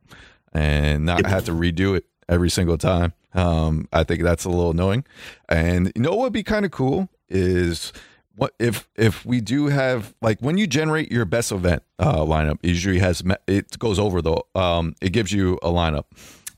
[0.53, 3.13] and not have to redo it every single time.
[3.33, 5.05] Um, I think that's a little annoying.
[5.49, 7.93] And you know what would be kind of cool is
[8.35, 12.59] what if if we do have like when you generate your best event uh, lineup,
[12.63, 16.05] it usually has it goes over the um, it gives you a lineup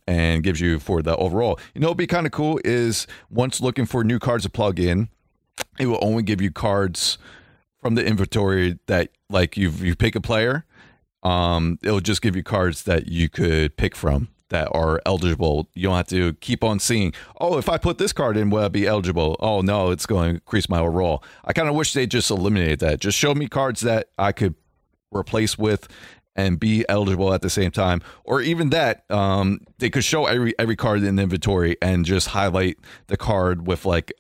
[0.06, 1.60] and gives you for the overall.
[1.74, 4.80] You know, what'd be kind of cool is once looking for new cards to plug
[4.80, 5.10] in,
[5.80, 7.17] it will only give you cards
[7.88, 10.65] from the inventory that like you you pick a player,
[11.23, 15.69] um, it'll just give you cards that you could pick from that are eligible.
[15.73, 18.65] You don't have to keep on seeing, oh, if I put this card in, will
[18.65, 19.38] I be eligible?
[19.39, 21.23] Oh no, it's going to increase my overall.
[21.45, 23.00] I kind of wish they just eliminated that.
[23.00, 24.56] Just show me cards that I could
[25.10, 25.88] replace with
[26.36, 28.02] and be eligible at the same time.
[28.26, 32.28] Or even that, um, they could show every every card in the inventory and just
[32.28, 34.12] highlight the card with like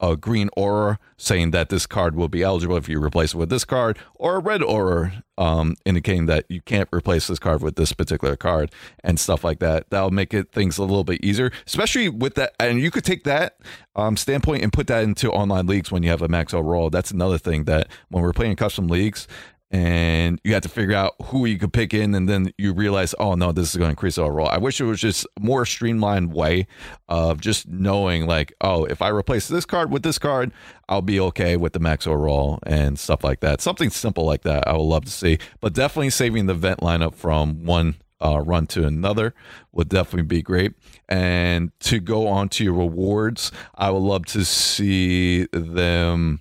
[0.00, 3.48] a green aura saying that this card will be eligible if you replace it with
[3.48, 7.76] this card, or a red aura um, indicating that you can't replace this card with
[7.76, 8.70] this particular card
[9.02, 9.90] and stuff like that.
[9.90, 12.54] That'll make it things a little bit easier, especially with that.
[12.58, 13.58] And you could take that
[13.96, 16.90] um, standpoint and put that into online leagues when you have a max overall.
[16.90, 19.26] That's another thing that when we're playing custom leagues,
[19.74, 23.12] and you have to figure out who you could pick in and then you realize
[23.18, 26.32] oh no this is going to increase overall i wish it was just more streamlined
[26.32, 26.64] way
[27.08, 30.52] of just knowing like oh if i replace this card with this card
[30.88, 33.60] i'll be okay with the max overall and stuff like that.
[33.60, 35.38] Something simple like that i would love to see.
[35.60, 39.34] But definitely saving the vent lineup from one uh, run to another
[39.72, 40.72] would definitely be great.
[41.08, 46.40] And to go on to your rewards, I would love to see them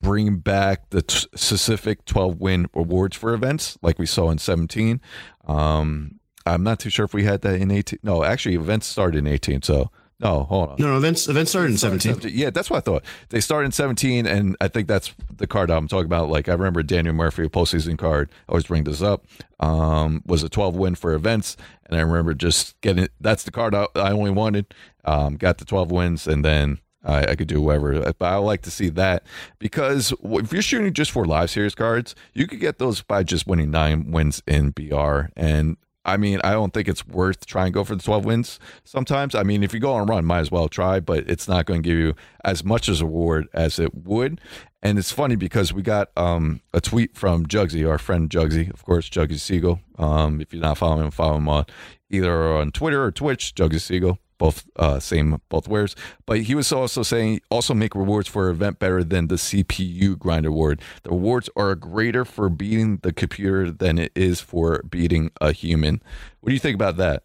[0.00, 5.00] bring back the t- specific 12 win awards for events like we saw in 17.
[5.46, 7.98] Um, I'm not too sure if we had that in 18.
[8.02, 9.62] No, actually, events started in 18.
[9.62, 10.76] So, no, hold on.
[10.78, 12.14] No, no, events events started in 17.
[12.14, 12.38] 17.
[12.38, 13.04] Yeah, that's what I thought.
[13.28, 16.28] They started in 17, and I think that's the card I'm talking about.
[16.28, 19.26] Like, I remember Daniel Murphy, a postseason card, I always bring this up,
[19.60, 21.56] um, was a 12 win for events.
[21.86, 24.74] And I remember just getting that's the card I, I only wanted.
[25.04, 28.62] Um, got the 12 wins, and then I, I, could do whatever, but I like
[28.62, 29.24] to see that
[29.58, 33.46] because if you're shooting just for live series cards, you could get those by just
[33.46, 35.30] winning nine wins in BR.
[35.34, 38.60] And I mean, I don't think it's worth trying to go for the 12 wins
[38.84, 39.34] sometimes.
[39.34, 41.66] I mean, if you go on a run, might as well try, but it's not
[41.66, 44.40] going to give you as much as reward as it would.
[44.82, 48.84] And it's funny because we got um, a tweet from Jugsy, our friend Jugsy, of
[48.84, 49.80] course, Jugsy Siegel.
[49.98, 51.66] Um, if you're not following him, follow him on
[52.08, 55.94] either on Twitter or Twitch, Jugsy Siegel both uh, same both wares.
[56.24, 60.46] But he was also saying also make rewards for event better than the CPU grind
[60.46, 60.80] award.
[61.02, 66.02] The rewards are greater for beating the computer than it is for beating a human.
[66.40, 67.22] What do you think about that?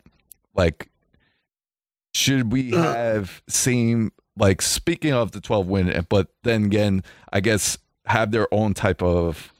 [0.54, 0.89] Like,
[2.13, 2.93] should we uh.
[2.93, 7.01] have same like speaking of the 12 win, but then again,
[7.32, 9.54] I guess have their own type of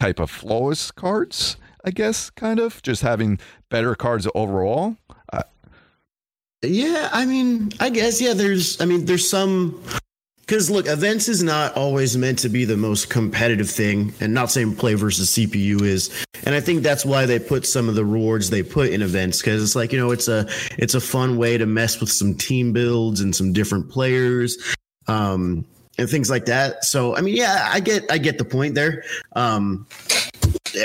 [0.00, 1.58] type of flawless cards.
[1.84, 4.96] I guess kind of just having better cards overall.
[6.62, 8.34] Yeah, I mean, I guess yeah.
[8.34, 9.82] There's, I mean, there's some
[10.52, 14.50] because look, events is not always meant to be the most competitive thing, and not
[14.50, 16.24] saying play versus CPU is.
[16.44, 19.40] And I think that's why they put some of the rewards they put in events
[19.40, 20.46] because it's like you know it's a
[20.78, 24.56] it's a fun way to mess with some team builds and some different players.
[25.08, 25.64] Um,
[25.98, 26.84] and things like that.
[26.84, 29.04] So I mean, yeah, I get I get the point there.
[29.34, 29.86] Um,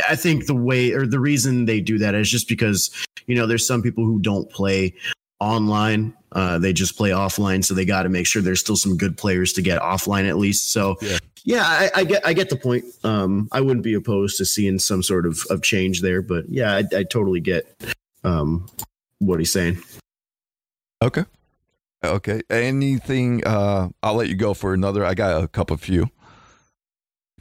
[0.10, 2.90] I think the way or the reason they do that is just because
[3.26, 4.94] you know there's some people who don't play
[5.40, 6.16] online.
[6.32, 9.18] Uh, they just play offline, so they got to make sure there's still some good
[9.18, 10.72] players to get offline at least.
[10.72, 12.86] So, yeah, yeah I, I, get I get the point.
[13.04, 16.76] Um, I wouldn't be opposed to seeing some sort of, of change there, but yeah,
[16.76, 17.66] I, I totally get
[18.24, 18.68] um,
[19.20, 19.82] what he's saying.
[21.02, 21.26] Okay.
[22.04, 22.42] Okay.
[22.50, 23.46] Anything?
[23.46, 25.06] Uh, I'll let you go for another.
[25.06, 26.10] I got a couple of few.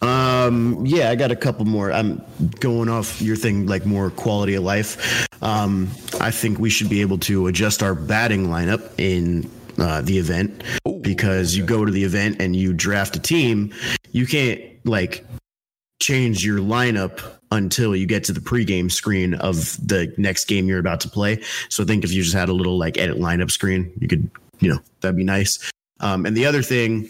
[0.02, 1.90] Um, yeah, I got a couple more.
[1.92, 2.22] I'm
[2.60, 5.26] going off your thing, like more quality of life.
[5.42, 10.18] Um, I think we should be able to adjust our batting lineup in uh, the
[10.18, 11.60] event Ooh, because okay.
[11.60, 13.72] you go to the event and you draft a team.
[14.12, 15.24] You can't like
[16.00, 20.78] change your lineup until you get to the pregame screen of the next game you're
[20.78, 21.40] about to play.
[21.68, 24.30] So I think if you just had a little like edit lineup screen, you could,
[24.60, 25.70] you know, that'd be nice.
[26.00, 27.08] Um, and the other thing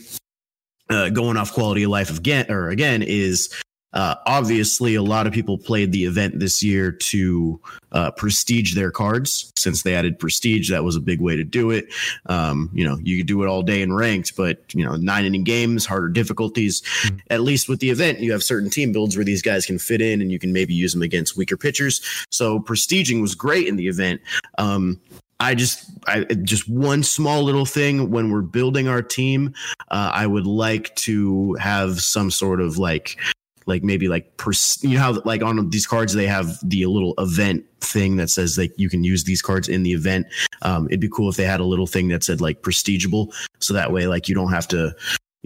[0.90, 3.52] uh, going off quality of life again or again is
[3.96, 7.58] uh, obviously a lot of people played the event this year to
[7.92, 9.50] uh, prestige their cards.
[9.56, 11.86] Since they added prestige that was a big way to do it.
[12.26, 15.24] Um, you know you could do it all day in ranked but you know nine
[15.24, 16.82] inning games harder difficulties.
[16.82, 17.16] Mm-hmm.
[17.30, 20.02] at least with the event you have certain team builds where these guys can fit
[20.02, 22.02] in and you can maybe use them against weaker pitchers.
[22.30, 24.20] So prestiging was great in the event.
[24.58, 25.00] Um,
[25.38, 29.54] I just, I just one small little thing when we're building our team,
[29.90, 33.18] uh, I would like to have some sort of like,
[33.66, 37.14] like maybe like pers- you know how like on these cards they have the little
[37.18, 40.26] event thing that says like you can use these cards in the event.
[40.62, 43.74] Um, it'd be cool if they had a little thing that said like prestigible, so
[43.74, 44.94] that way like you don't have to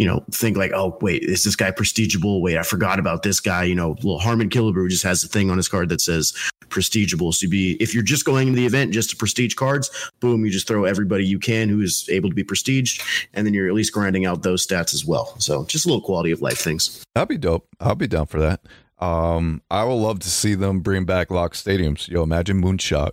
[0.01, 2.41] you know, think like, oh, wait, is this guy prestigible?
[2.41, 3.65] Wait, I forgot about this guy.
[3.65, 6.33] You know, little Harmon Killebrew just has a thing on his card that says
[6.71, 7.35] prestigiable.
[7.35, 10.51] So be if you're just going to the event just to prestige cards, boom, you
[10.51, 13.03] just throw everybody you can who is able to be prestiged,
[13.35, 15.39] and then you're at least grinding out those stats as well.
[15.39, 17.05] So just a little quality of life things.
[17.15, 17.69] That'd be dope.
[17.79, 18.63] I'll be down for that.
[19.01, 22.09] Um, I would love to see them bring back lock stadiums.
[22.09, 23.11] Yo, imagine Moonshot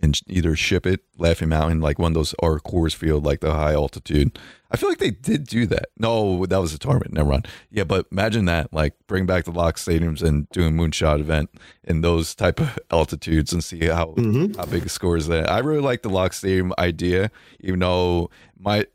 [0.00, 3.52] and either ship it Laughing Mountain, like one of those, or Coors Field, like the
[3.52, 4.38] high altitude.
[4.70, 5.86] I feel like they did do that.
[5.98, 7.12] No, that was a tournament.
[7.14, 7.48] Never mind.
[7.70, 11.50] Yeah, but imagine that, like bring back the lock stadiums and do a moonshot event
[11.84, 14.58] in those type of altitudes and see how mm-hmm.
[14.58, 15.50] how big a score is that.
[15.50, 17.30] I really like the lock stadium idea,
[17.60, 18.86] even though my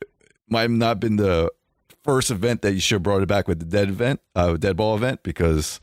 [0.47, 1.51] might not been the
[2.03, 4.77] first event that you should have brought it back with the dead event, uh, dead
[4.77, 5.79] ball event, because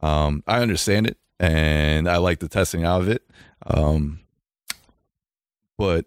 [0.00, 3.22] um, I understand it and I like the testing out of it.
[3.66, 4.20] Um,
[5.78, 6.04] but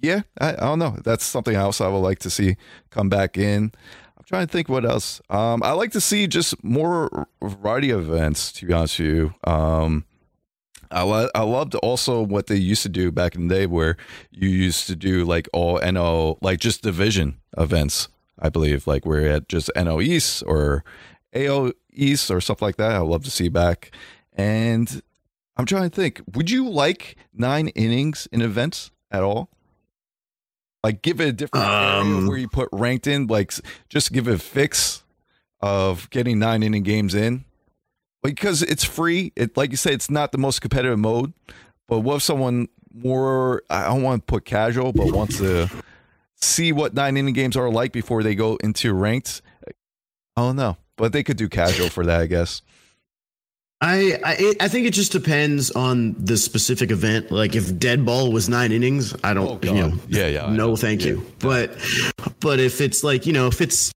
[0.00, 0.96] yeah, I, I, don't know.
[1.04, 2.56] That's something else I would like to see
[2.90, 3.70] come back in.
[4.16, 5.20] I'm trying to think what else.
[5.30, 8.50] Um, I like to see just more variety of events.
[8.52, 10.04] To be honest with you, um,
[10.90, 13.96] I lo- I loved also what they used to do back in the day, where
[14.30, 18.08] you used to do like all NL, like just division events.
[18.38, 20.84] I believe like we're at just NL East or
[21.34, 22.92] AL East or stuff like that.
[22.92, 23.94] I would love to see back.
[24.32, 25.02] And
[25.56, 26.22] I'm trying to think.
[26.34, 29.48] Would you like nine innings in events at all?
[30.82, 33.28] Like give it a different um, where you put ranked in.
[33.28, 33.52] Like
[33.88, 35.04] just give it a fix
[35.60, 37.44] of getting nine inning games in
[38.22, 39.32] because it's free.
[39.36, 41.32] It like you said, it's not the most competitive mode.
[41.86, 43.62] But what if someone more?
[43.70, 45.70] I don't want to put casual, but wants to
[46.36, 49.40] see what nine inning games are like before they go into ranked.
[50.36, 52.62] I don't know, but they could do casual for that, I guess.
[53.82, 57.32] I, I I think it just depends on the specific event.
[57.32, 60.76] Like if dead ball was nine innings, I don't, oh, you know, yeah, yeah, no,
[60.76, 61.08] thank yeah.
[61.08, 61.26] you.
[61.40, 61.76] But
[62.38, 63.90] but if it's like you know, if it's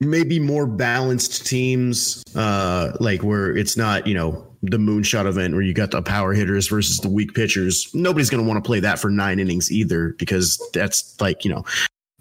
[0.00, 5.62] maybe more balanced teams, uh, like where it's not you know the moonshot event where
[5.62, 8.80] you got the power hitters versus the weak pitchers, nobody's going to want to play
[8.80, 11.64] that for nine innings either because that's like you know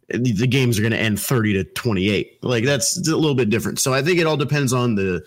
[0.10, 3.78] the games are going to end 30 to 28 like that's a little bit different
[3.78, 5.22] so i think it all depends on the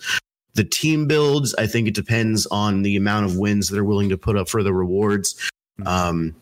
[0.53, 1.55] the team builds.
[1.55, 4.63] I think it depends on the amount of wins they're willing to put up for
[4.63, 5.49] the rewards.
[5.77, 5.87] Hmm.
[5.87, 6.35] Um,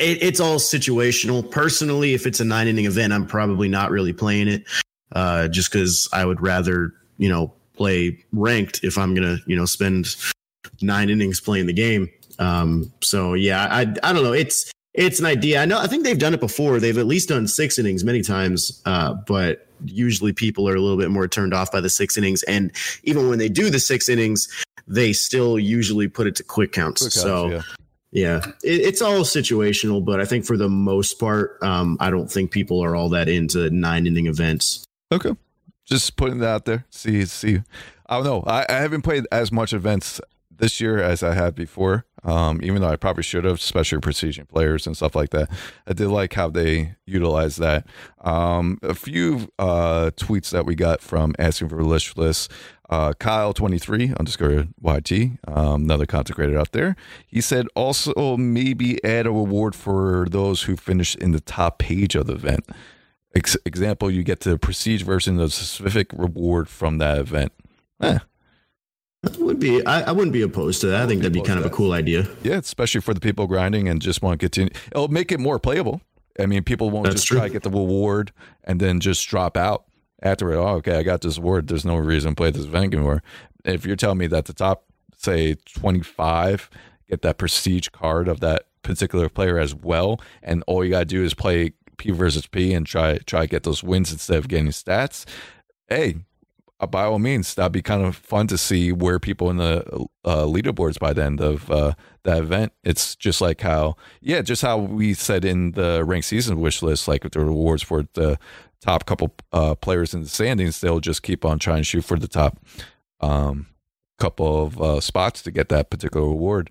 [0.00, 1.48] it, it's all situational.
[1.50, 4.64] Personally, if it's a nine inning event, I'm probably not really playing it,
[5.12, 9.66] uh, just because I would rather you know play ranked if I'm gonna you know
[9.66, 10.16] spend
[10.80, 12.08] nine innings playing the game.
[12.38, 14.32] Um, so yeah, I I don't know.
[14.32, 15.60] It's it's an idea.
[15.60, 15.78] I know.
[15.78, 16.80] I think they've done it before.
[16.80, 20.98] They've at least done six innings many times, uh, but usually people are a little
[20.98, 22.42] bit more turned off by the six innings.
[22.44, 22.72] And
[23.04, 24.48] even when they do the six innings,
[24.86, 27.02] they still usually put it to quick counts.
[27.02, 27.50] Quick so.
[27.50, 27.62] Yeah.
[28.14, 32.30] Yeah, it, it's all situational, but I think for the most part, um, I don't
[32.30, 34.84] think people are all that into nine inning events.
[35.10, 35.34] Okay,
[35.86, 36.84] just putting that out there.
[36.90, 37.62] See, see.
[38.04, 38.44] I don't know.
[38.46, 40.20] I, I haven't played as much events
[40.62, 42.06] this year as I had before.
[42.22, 45.50] Um, even though I probably should have, especially precision players and stuff like that.
[45.88, 47.84] I did like how they utilize that.
[48.20, 52.52] Um, a few uh, tweets that we got from asking for a list list.
[52.88, 56.94] Uh, Kyle23 underscore YT, um, another content creator out there.
[57.26, 62.14] He said also maybe add a reward for those who finish in the top page
[62.14, 62.64] of the event.
[63.34, 67.50] Ex- example, you get the prestige version of a specific reward from that event.
[68.00, 68.18] Eh,
[69.22, 69.84] that would be.
[69.86, 71.02] I, I, wouldn't be opposed to that.
[71.02, 72.28] I, think that'd be kind of a cool idea.
[72.42, 74.72] Yeah, especially for the people grinding and just want to continue.
[74.90, 76.00] It'll make it more playable.
[76.38, 77.38] I mean, people won't That's just true.
[77.38, 78.32] try to get the reward
[78.64, 79.84] and then just drop out
[80.22, 80.56] after it.
[80.56, 81.68] Oh, okay, I got this reward.
[81.68, 83.22] There's no reason to play this event anymore.
[83.64, 84.84] If you're telling me that the top,
[85.16, 86.70] say, 25
[87.08, 91.04] get that prestige card of that particular player as well, and all you got to
[91.04, 94.48] do is play P versus P and try try to get those wins instead of
[94.48, 95.26] getting stats.
[95.88, 96.16] Hey,
[96.90, 99.84] by all means, that'd be kind of fun to see where people in the
[100.24, 102.72] uh, leaderboards by the end of uh, that event.
[102.82, 107.08] It's just like how, yeah, just how we said in the ranked season wish list,
[107.08, 108.38] like the rewards for the
[108.80, 112.18] top couple uh, players in the standings, they'll just keep on trying to shoot for
[112.18, 112.58] the top
[113.20, 113.66] um,
[114.18, 116.70] couple of uh, spots to get that particular reward.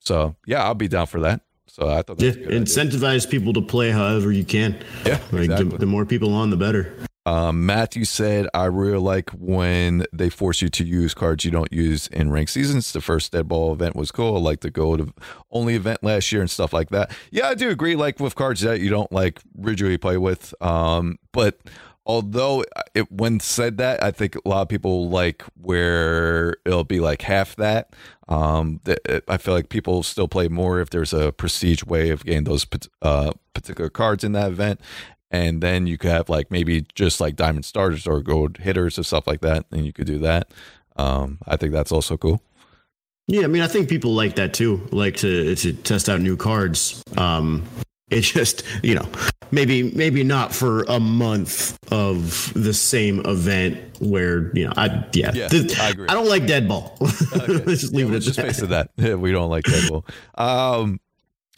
[0.00, 1.40] So yeah, I'll be down for that.
[1.66, 3.40] So I thought yeah, incentivize idea.
[3.40, 4.78] people to play however you can.
[5.04, 5.68] Yeah, like exactly.
[5.70, 6.96] the, the more people on, the better.
[7.26, 11.72] Um, Matthew said, I really like when they force you to use cards you don't
[11.72, 12.92] use in ranked seasons.
[12.92, 14.40] The first dead ball event was cool.
[14.40, 15.12] Like the gold
[15.50, 17.10] only event last year and stuff like that.
[17.32, 17.96] Yeah, I do agree.
[17.96, 20.54] Like with cards that you don't like rigidly play with.
[20.62, 21.58] Um, but
[22.06, 27.00] although it when said that, I think a lot of people like where it'll be
[27.00, 27.92] like half that.
[28.28, 28.80] Um,
[29.28, 32.66] I feel like people still play more if there's a prestige way of getting those
[33.02, 34.80] uh, particular cards in that event
[35.30, 39.02] and then you could have like maybe just like diamond starters or gold hitters or
[39.02, 40.50] stuff like that and you could do that
[40.96, 42.40] um, i think that's also cool
[43.26, 46.36] yeah i mean i think people like that too like to to test out new
[46.36, 47.62] cards um
[48.08, 49.06] it's just you know
[49.50, 55.32] maybe maybe not for a month of the same event where you know i yeah,
[55.34, 55.48] yeah
[55.80, 56.08] I, agree.
[56.08, 57.46] I don't like dead ball okay.
[57.66, 58.46] let's just leave yeah, it at just that.
[58.46, 60.04] face of that we don't like dead ball
[60.36, 61.00] um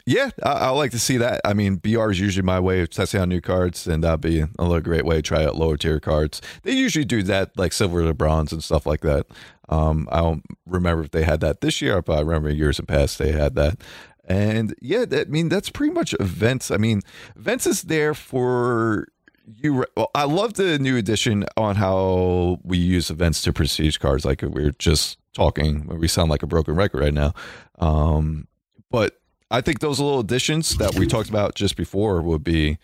[0.09, 1.43] yeah, I, I, like to see that.
[1.45, 4.41] I mean, BR is usually my way of testing out new cards, and that'd be
[4.59, 6.41] another great way to try out lower tier cards.
[6.63, 9.27] They usually do that, like silver to bronze and stuff like that.
[9.69, 12.87] Um, I don't remember if they had that this year, but I remember years in
[12.87, 13.83] past they had that.
[14.25, 16.71] And yeah, that, I mean, that's pretty much events.
[16.71, 17.03] I mean,
[17.37, 19.09] events is there for
[19.47, 24.25] you well, I love the new addition on how we use events to prestige cards.
[24.25, 27.35] Like we are just talking, we sound like a broken record right now.
[27.79, 28.49] Um,
[28.91, 29.18] but
[29.51, 32.79] I think those little additions that we talked about just before would be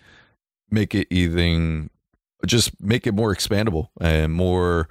[0.71, 1.91] make it even
[2.47, 4.89] just make it more expandable and more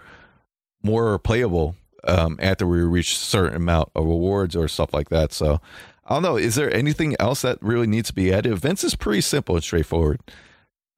[0.83, 5.31] more playable um, after we reach a certain amount of rewards or stuff like that.
[5.31, 5.61] So
[6.05, 6.37] I don't know.
[6.37, 8.51] Is there anything else that really needs to be added?
[8.51, 10.19] Events is pretty simple and straightforward.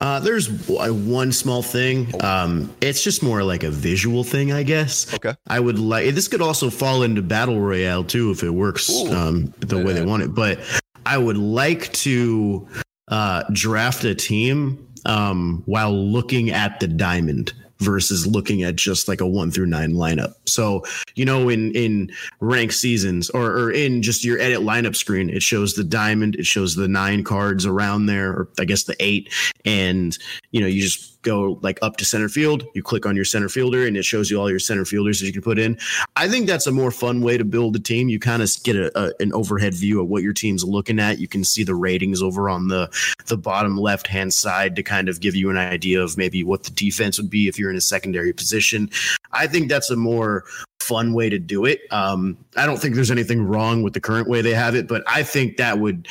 [0.02, 2.14] Uh, there's one small thing.
[2.24, 5.14] Um, it's just more like a visual thing, I guess.
[5.14, 5.34] Okay.
[5.48, 9.54] I would like this could also fall into battle royale too if it works um,
[9.60, 10.36] the way they want it.
[10.36, 10.60] But
[11.06, 12.68] I would like to
[13.08, 19.21] uh, draft a team um, while looking at the diamond versus looking at just like
[19.21, 20.36] a one through nine lineup.
[20.45, 20.84] So,
[21.15, 25.43] you know, in in rank seasons or, or in just your edit lineup screen, it
[25.43, 29.32] shows the diamond, it shows the nine cards around there, or I guess the eight,
[29.65, 30.17] and
[30.51, 33.49] you know, you just go like up to center field, you click on your center
[33.49, 35.78] fielder and it shows you all your center fielders that you can put in.
[36.15, 38.07] I think that's a more fun way to build a team.
[38.07, 41.19] You kind of get a, a, an overhead view of what your team's looking at.
[41.19, 42.89] You can see the ratings over on the
[43.26, 46.63] the bottom left hand side to kind of give you an idea of maybe what
[46.63, 48.89] the defense would be if you're in a secondary position.
[49.34, 50.45] I think that's a more
[50.80, 51.82] fun way to do it.
[51.91, 55.03] Um, I don't think there's anything wrong with the current way they have it, but
[55.07, 56.07] I think that would,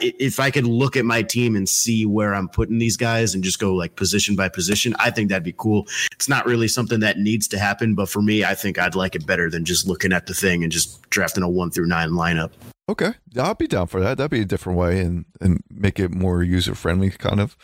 [0.00, 3.44] if I could look at my team and see where I'm putting these guys and
[3.44, 5.86] just go like position by position, I think that'd be cool.
[6.12, 9.14] It's not really something that needs to happen, but for me, I think I'd like
[9.14, 12.10] it better than just looking at the thing and just drafting a one through nine
[12.10, 12.50] lineup.
[12.88, 14.18] Okay, I'll be down for that.
[14.18, 17.56] That'd be a different way and and make it more user friendly, kind of.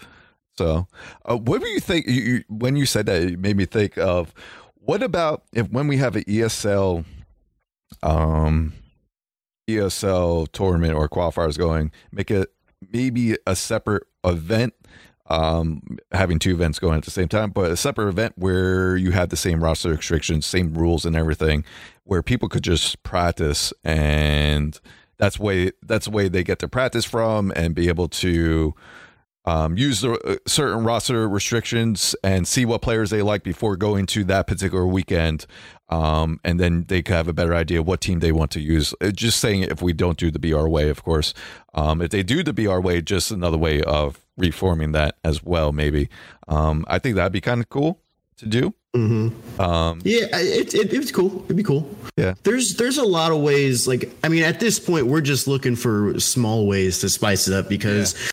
[0.58, 0.86] So,
[1.24, 2.06] uh, what do you think?
[2.06, 4.34] You, when you said that, it made me think of
[4.74, 7.04] what about if when we have an ESL,
[8.02, 8.72] um,
[9.68, 12.52] ESL tournament or qualifiers going, make it
[12.92, 14.74] maybe a separate event,
[15.26, 19.12] um, having two events going at the same time, but a separate event where you
[19.12, 21.64] have the same roster restrictions, same rules and everything,
[22.04, 24.80] where people could just practice and
[25.18, 28.74] that's way that's the way they get their practice from and be able to
[29.44, 34.06] um, use the uh, certain roster restrictions and see what players they like before going
[34.06, 35.46] to that particular weekend.
[35.92, 38.94] Um, and then they could have a better idea what team they want to use.
[39.02, 41.34] Uh, just saying if we don't do the BR way, of course.
[41.74, 45.70] Um, if they do the BR way, just another way of reforming that as well,
[45.70, 46.08] maybe.
[46.48, 48.00] Um, I think that'd be kind of cool
[48.38, 48.72] to do.
[48.96, 49.60] Mm-hmm.
[49.60, 51.44] Um, yeah, it, it, it's cool.
[51.44, 51.94] It'd be cool.
[52.16, 52.34] Yeah.
[52.42, 53.86] There's there's a lot of ways.
[53.86, 57.54] Like, I mean, at this point, we're just looking for small ways to spice it
[57.54, 58.30] up because yeah.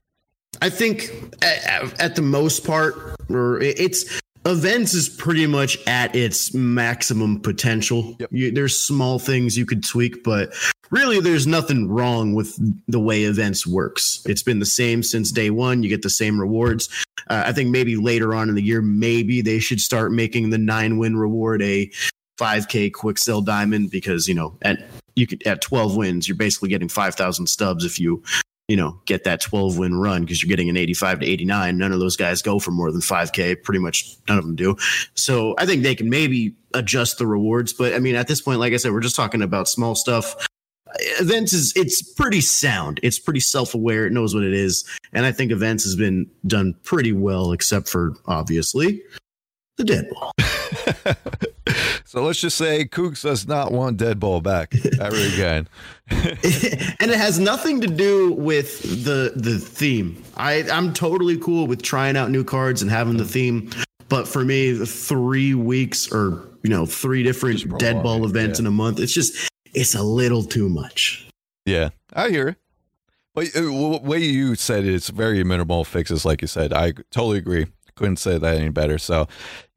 [0.62, 6.54] I think at, at the most part, or it's events is pretty much at its
[6.54, 8.16] maximum potential.
[8.20, 8.30] Yep.
[8.32, 10.54] You, there's small things you could tweak, but
[10.92, 14.22] really there's nothing wrong with the way events works.
[14.26, 15.84] It's been the same since day one.
[15.84, 16.90] You get the same rewards.
[17.30, 20.58] Uh, I think maybe later on in the year, maybe they should start making the
[20.58, 21.92] nine win reward a
[22.40, 24.80] 5k quick sell diamond because you know at
[25.16, 28.24] you could at 12 wins you're basically getting 5000 stubs if you
[28.70, 31.78] you know, get that 12 win run because you're getting an 85 to 89.
[31.78, 33.64] None of those guys go for more than 5K.
[33.64, 34.78] Pretty much none of them do.
[35.16, 37.74] So I think they can maybe adjust the rewards.
[37.74, 40.48] But I mean, at this point, like I said, we're just talking about small stuff.
[41.20, 43.00] Events is it's pretty sound.
[43.02, 44.06] It's pretty self aware.
[44.06, 47.88] It knows what it is, and I think events has been done pretty well, except
[47.88, 49.04] for obviously
[49.80, 50.32] the dead ball.
[52.06, 55.68] so let's just say Cougs does not want dead ball back ever again.
[56.10, 60.22] and it has nothing to do with the the theme.
[60.38, 63.70] I I'm totally cool with trying out new cards and having the theme,
[64.10, 68.64] but for me, the three weeks or you know three different dead ball events yeah.
[68.64, 71.28] in a month, it's just it's a little too much.
[71.66, 72.58] Yeah, I hear it.
[73.36, 76.74] But uh, the way you said it, it's very minimal fixes, like you said.
[76.74, 77.68] I totally agree
[78.00, 78.98] couldn't say that any better.
[78.98, 79.28] So,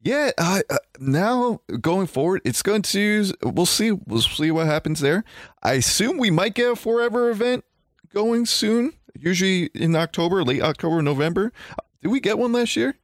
[0.01, 5.01] yeah, uh, uh, now going forward, it's going to we'll see we'll see what happens
[5.01, 5.23] there.
[5.61, 7.65] I assume we might get a forever event
[8.13, 8.93] going soon.
[9.15, 11.51] Usually in October, late October, November.
[12.01, 12.95] Did we get one last year?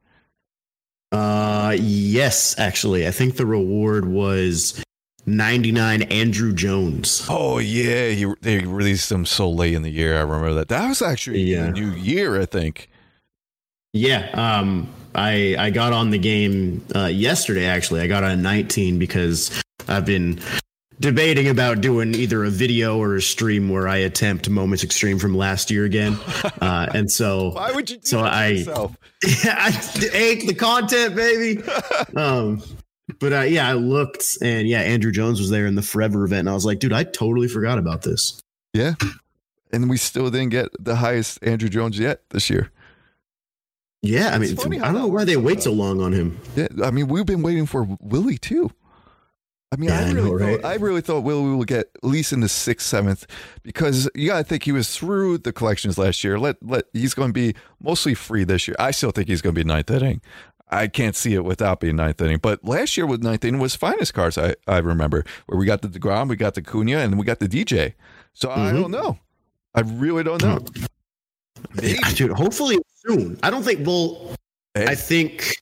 [1.11, 4.84] Uh, yes, actually, I think the reward was
[5.26, 7.26] 99 Andruw Jones.
[7.30, 10.17] Oh yeah, he, they released him so late in the year.
[10.17, 10.70] I remember that.
[10.70, 11.65] That was actually yeah.
[11.65, 12.89] a new year, I think.
[13.93, 17.66] Yeah, um, I I got on the game uh, yesterday.
[17.66, 20.39] Actually, I got on 19 because I've been
[20.99, 25.36] debating about doing either a video or a stream where I attempt Moments Extreme from
[25.36, 26.18] last year again.
[26.62, 27.97] Uh, and so why would you?
[28.01, 28.66] so I,
[29.24, 29.70] I
[30.14, 31.64] ate the content, baby.
[32.16, 32.62] um,
[33.20, 36.41] but uh, yeah, I looked and yeah, Andruw Jones was there in the Forever event,
[36.41, 38.41] and I was like, dude, I totally forgot about this.
[38.74, 38.95] Yeah,
[39.72, 42.72] and we still didn't get the highest Andruw Jones yet this year.
[44.02, 46.39] Yeah, I mean, I don't know why they wait so long on him.
[46.56, 48.72] Yeah, I mean, we've been waiting for Willie too.
[49.72, 50.62] I mean, Yeah, I I really know, right?
[50.62, 53.28] thought I really thought Willie will get at least in the sixth, seventh,
[53.62, 56.39] because you gotta think he was through the collections last year.
[56.39, 58.76] Let let he's going to be mostly free this year.
[58.80, 60.22] I still think he's going to be ninth inning.
[60.72, 62.38] I can't see it without being ninth inning.
[62.41, 64.38] But last year with ninth inning was finest cards.
[64.39, 67.39] I I remember where we got the Degrom, we got the Cunha, and we got
[67.39, 67.93] the DJ.
[68.34, 68.82] So I Mhm.
[68.82, 69.20] don't know.
[69.76, 70.60] I really don't know.
[71.76, 73.39] Maybe, Dude, hopefully soon.
[73.43, 73.86] I don't think.
[73.86, 74.34] Well,
[74.76, 74.86] Hey.
[74.88, 75.57] I think.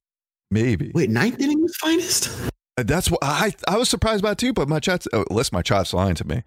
[0.52, 0.92] maybe.
[0.94, 2.30] Wait, ninth inning was finest.
[2.78, 4.54] Uh, That's what I I was surprised about too.
[4.54, 6.44] But my chats, oh, unless my chats lying to me,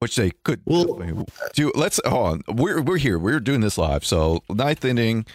[0.00, 0.60] which they could.
[0.64, 1.70] Well- do.
[1.74, 2.56] Let's hold on.
[2.56, 3.18] We're we're here.
[3.18, 4.04] We're doing this live.
[4.04, 5.26] So ninth inning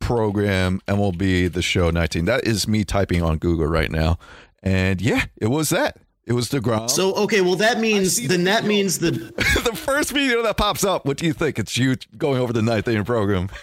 [0.00, 2.24] program MLB the show 19.
[2.24, 4.18] That is me typing on Google right now,
[4.62, 5.98] and yeah, it was that.
[6.24, 6.88] It was Degrom.
[6.88, 8.68] So okay, well that means then that video.
[8.76, 9.10] means the
[9.70, 11.04] the first video that pops up.
[11.04, 11.58] What do you think?
[11.58, 13.48] It's you going over the ninth inning program.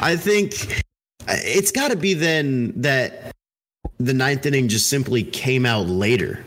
[0.00, 0.82] I think
[1.28, 3.32] it's got to be then that
[3.98, 6.44] the ninth inning just simply came out later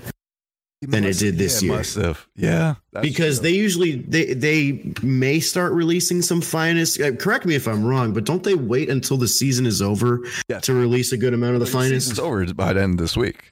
[0.81, 1.77] Than it did this yeah, year.
[1.77, 2.27] Must have.
[2.35, 3.43] Yeah, because true.
[3.49, 6.99] they usually they they may start releasing some finest.
[6.99, 10.21] Uh, correct me if I'm wrong, but don't they wait until the season is over
[10.49, 10.63] Yes.
[10.65, 12.09] to release a good amount of the finest?
[12.09, 13.50] It's over by the end of this week.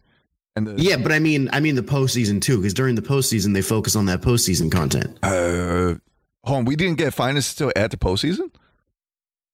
[0.68, 3.54] And the, Yeah, but I mean, I mean the postseason too, because during the postseason
[3.54, 5.18] they focus on that postseason content.
[5.24, 5.96] Uh,
[6.44, 8.52] hold on, we didn't get finest till at the postseason.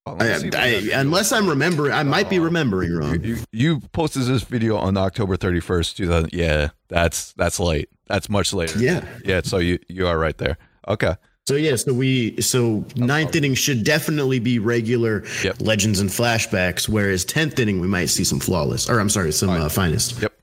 [0.07, 0.67] Oh, I, I,
[0.99, 2.43] unless I'm remembering, I might be Oh.
[2.43, 3.23] remembering wrong.
[3.23, 6.29] You, you posted this video on October 31st, 2000.
[6.31, 7.89] Yeah, that's that's late.
[8.07, 8.77] That's much later.
[8.77, 9.03] Yeah.
[9.23, 10.57] Yeah, so you you are right there.
[10.87, 11.15] Okay.
[11.47, 15.61] So yeah, so we so ninth inning should definitely be regular Yep.
[15.61, 19.49] legends and flashbacks, whereas tenth inning we might see some flawless, or I'm sorry, some
[19.49, 20.21] uh, finest.
[20.21, 20.33] Yep.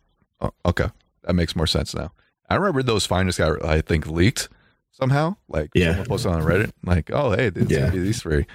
[0.42, 0.88] Oh, okay.
[1.24, 2.12] That makes more sense now.
[2.50, 4.48] I remember those finest got I think leaked
[4.90, 5.36] somehow.
[5.48, 5.90] Like Yeah.
[5.92, 6.72] someone posted on Reddit.
[6.84, 7.88] Like, oh hey, it's Yeah.
[7.90, 8.46] these three.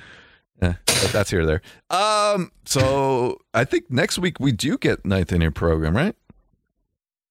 [0.61, 1.61] Yeah, but that's here or there.
[1.89, 6.15] Um, so I think next week we do get ninth inning program, right?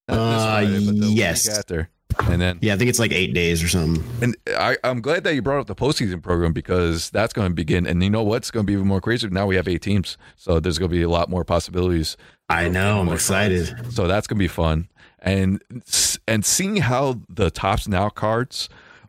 [0.08, 1.48] Not Uh, Friday, but the week yes.
[1.48, 1.90] after.
[2.24, 4.02] And then Yeah, I think it's like eight days or something.
[4.22, 7.54] And I, I'm glad that you brought up the postseason program because that's going to
[7.54, 7.86] begin.
[7.86, 9.28] And you know what's going to be even more crazy?
[9.28, 12.16] Now we have eight teams, so there's going to be a lot more possibilities.
[12.48, 13.92] I know, I'm excited.
[13.92, 14.88] So that's going to be fun.
[15.18, 15.62] And
[16.28, 18.68] and seeing how the tops now cards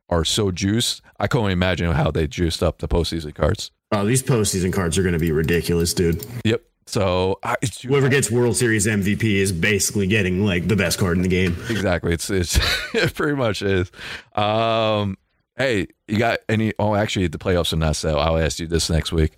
[0.09, 3.71] are so juiced, I can't imagine how they juiced up the postseason cards.
[3.91, 6.25] Oh, these postseason cards are going to be ridiculous, dude.
[6.43, 6.61] Yep.
[6.87, 11.23] So I, Whoever gets World Series MVP is basically getting like the best card in
[11.23, 11.55] the game.
[11.69, 12.57] exactly, it's it's
[12.95, 13.91] it pretty much is.
[14.35, 15.17] Um,
[15.57, 16.73] hey, you got any?
[16.79, 18.15] Oh, actually, the playoffs are not set.
[18.15, 19.33] I'll ask you this next week.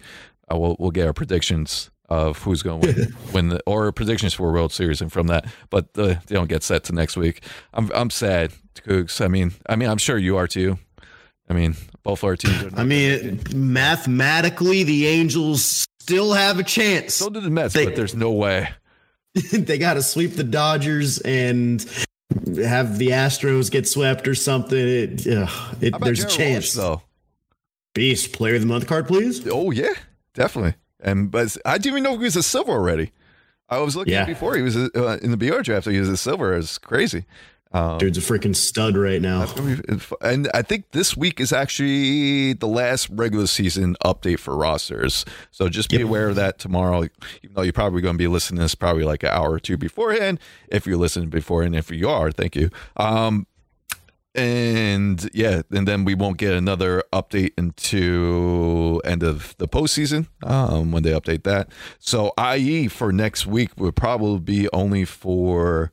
[0.51, 4.33] Uh, we'll we'll get our predictions of who's going to win, win the, or predictions
[4.33, 7.43] for World Series, and from that, but uh, they don't get set to next week.
[7.73, 9.23] I'm I'm sad, Cougs.
[9.23, 10.77] I mean, I mean, I'm sure you are too.
[11.49, 12.63] I mean, both our teams.
[12.63, 17.13] Are I mean, mathematically, the Angels still have a chance.
[17.13, 18.69] so do the Mets, they- but there's no way.
[19.51, 21.81] they got to sweep the Dodgers and
[22.57, 24.77] have the Astros get swept or something.
[24.77, 26.75] It, ugh, it, there's a chance.
[26.75, 27.01] Walsh, though.
[27.93, 29.47] Beast player of the month card, please.
[29.47, 29.93] Oh yeah,
[30.33, 30.75] definitely.
[30.99, 33.11] And but I didn't even know he was a silver already.
[33.69, 34.25] I was looking Yeah.
[34.25, 35.85] before he was uh, in the BR draft.
[35.85, 36.55] So he was a silver.
[36.55, 37.25] It's crazy.
[37.71, 39.39] Um, Dude's a freaking stud right now.
[39.45, 44.39] that's gonna be- and I think this week is actually the last regular season update
[44.39, 45.23] for rosters.
[45.51, 46.05] So just be Yep.
[46.07, 47.03] aware of that tomorrow.
[47.03, 49.59] Even though you're probably going to be listening to this probably like an hour or
[49.59, 50.39] two beforehand.
[50.69, 52.71] If you're listening beforehand, if you are, thank you.
[52.97, 53.45] Um,
[54.35, 60.91] and yeah, and then we won't get another update into end of the postseason um,
[60.91, 61.69] when they update that.
[61.99, 65.91] So, IE for next week would probably be only for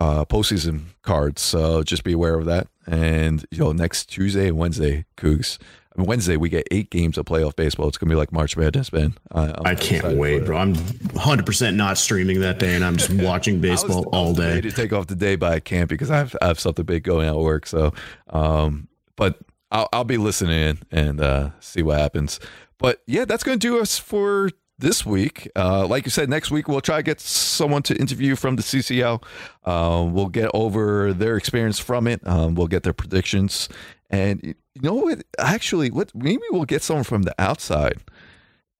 [0.00, 1.42] uh, postseason cards.
[1.42, 2.68] So just be aware of that.
[2.86, 5.58] And you know, next Tuesday and Wednesday, Cougs.
[5.94, 7.88] I mean, Wednesday we get eight games of playoff baseball.
[7.88, 9.14] It's gonna be like March Madness, man.
[9.32, 10.56] I, I'm can't wait, bro.
[10.56, 14.34] I'm 100% not streaming that day, and I'm just watching I baseball I was all
[14.34, 14.60] day.
[14.60, 17.02] to take off the day, but I can't because I have, I have something big
[17.02, 17.66] going at work.
[17.66, 17.92] So,
[18.28, 19.40] um, but
[19.72, 22.40] I'll, I'll be listening in and uh, see what happens.
[22.78, 25.48] But yeah, that's going to do us for this week.
[25.56, 28.62] Uh, like you said, next week we'll try to get someone to interview from the
[28.62, 29.22] CCL.
[29.64, 32.26] Uh, we'll get over their experience from it.
[32.26, 33.68] Um, we'll get their predictions,
[34.10, 35.22] and you know what?
[35.38, 37.98] Actually, what maybe we'll get someone from the outside.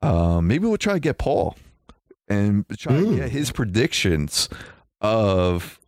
[0.03, 1.57] Um, maybe we'll try to get Paul
[2.29, 4.49] and try to get his predictions
[5.01, 5.80] of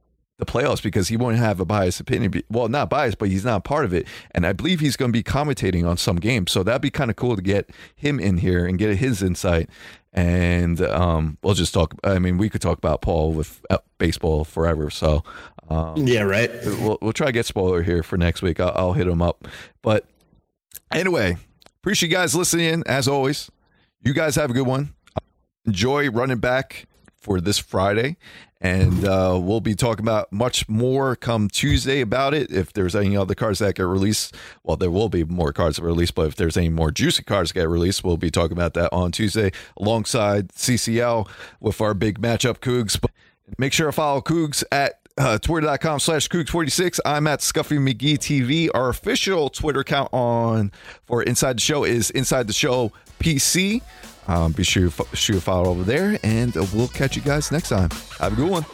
[0.44, 2.42] the playoffs because he won't have a biased opinion.
[2.50, 4.06] Well, not biased, but he's not part of it.
[4.32, 6.50] And I believe he's going to be commentating on some games.
[6.52, 9.68] So that'd be kind of cool to get him in here and get his insight.
[10.12, 11.94] And um, we'll just talk.
[12.04, 14.90] I mean, we could talk about Paul with uh, baseball forever.
[14.90, 15.22] So
[15.70, 16.50] um, Yeah, right.
[16.64, 18.60] we'll, we'll try to get spoiler here for next week.
[18.60, 19.48] I'll, I'll hit him up.
[19.80, 20.06] But
[20.92, 21.36] anyway,
[21.80, 23.50] appreciate you guys listening in as always.
[24.04, 24.92] you guys have a good one.
[25.64, 26.86] Enjoy running back
[27.22, 28.16] for this Friday.
[28.60, 32.52] And uh, we'll be talking about much more come Tuesday about it.
[32.52, 35.82] If there's any other cards that get released, well, there will be more cards that
[35.82, 38.92] released, but if there's any more juicy cards get released, we'll be talking about that
[38.92, 43.00] on Tuesday alongside CCL with our big matchup Cougs.
[43.00, 43.10] But
[43.58, 47.00] make sure to follow Cougs at uh, twitter.com slash Cougs46.
[47.04, 48.68] I'm at Scuffy McGee TV.
[48.72, 50.70] Our official Twitter account on
[51.04, 53.82] for Inside the Show is Inside the Show PC.
[54.28, 57.70] Um, be sure to, sure to follow over there, and we'll catch you guys next
[57.70, 57.90] time.
[58.18, 58.64] Have a good one.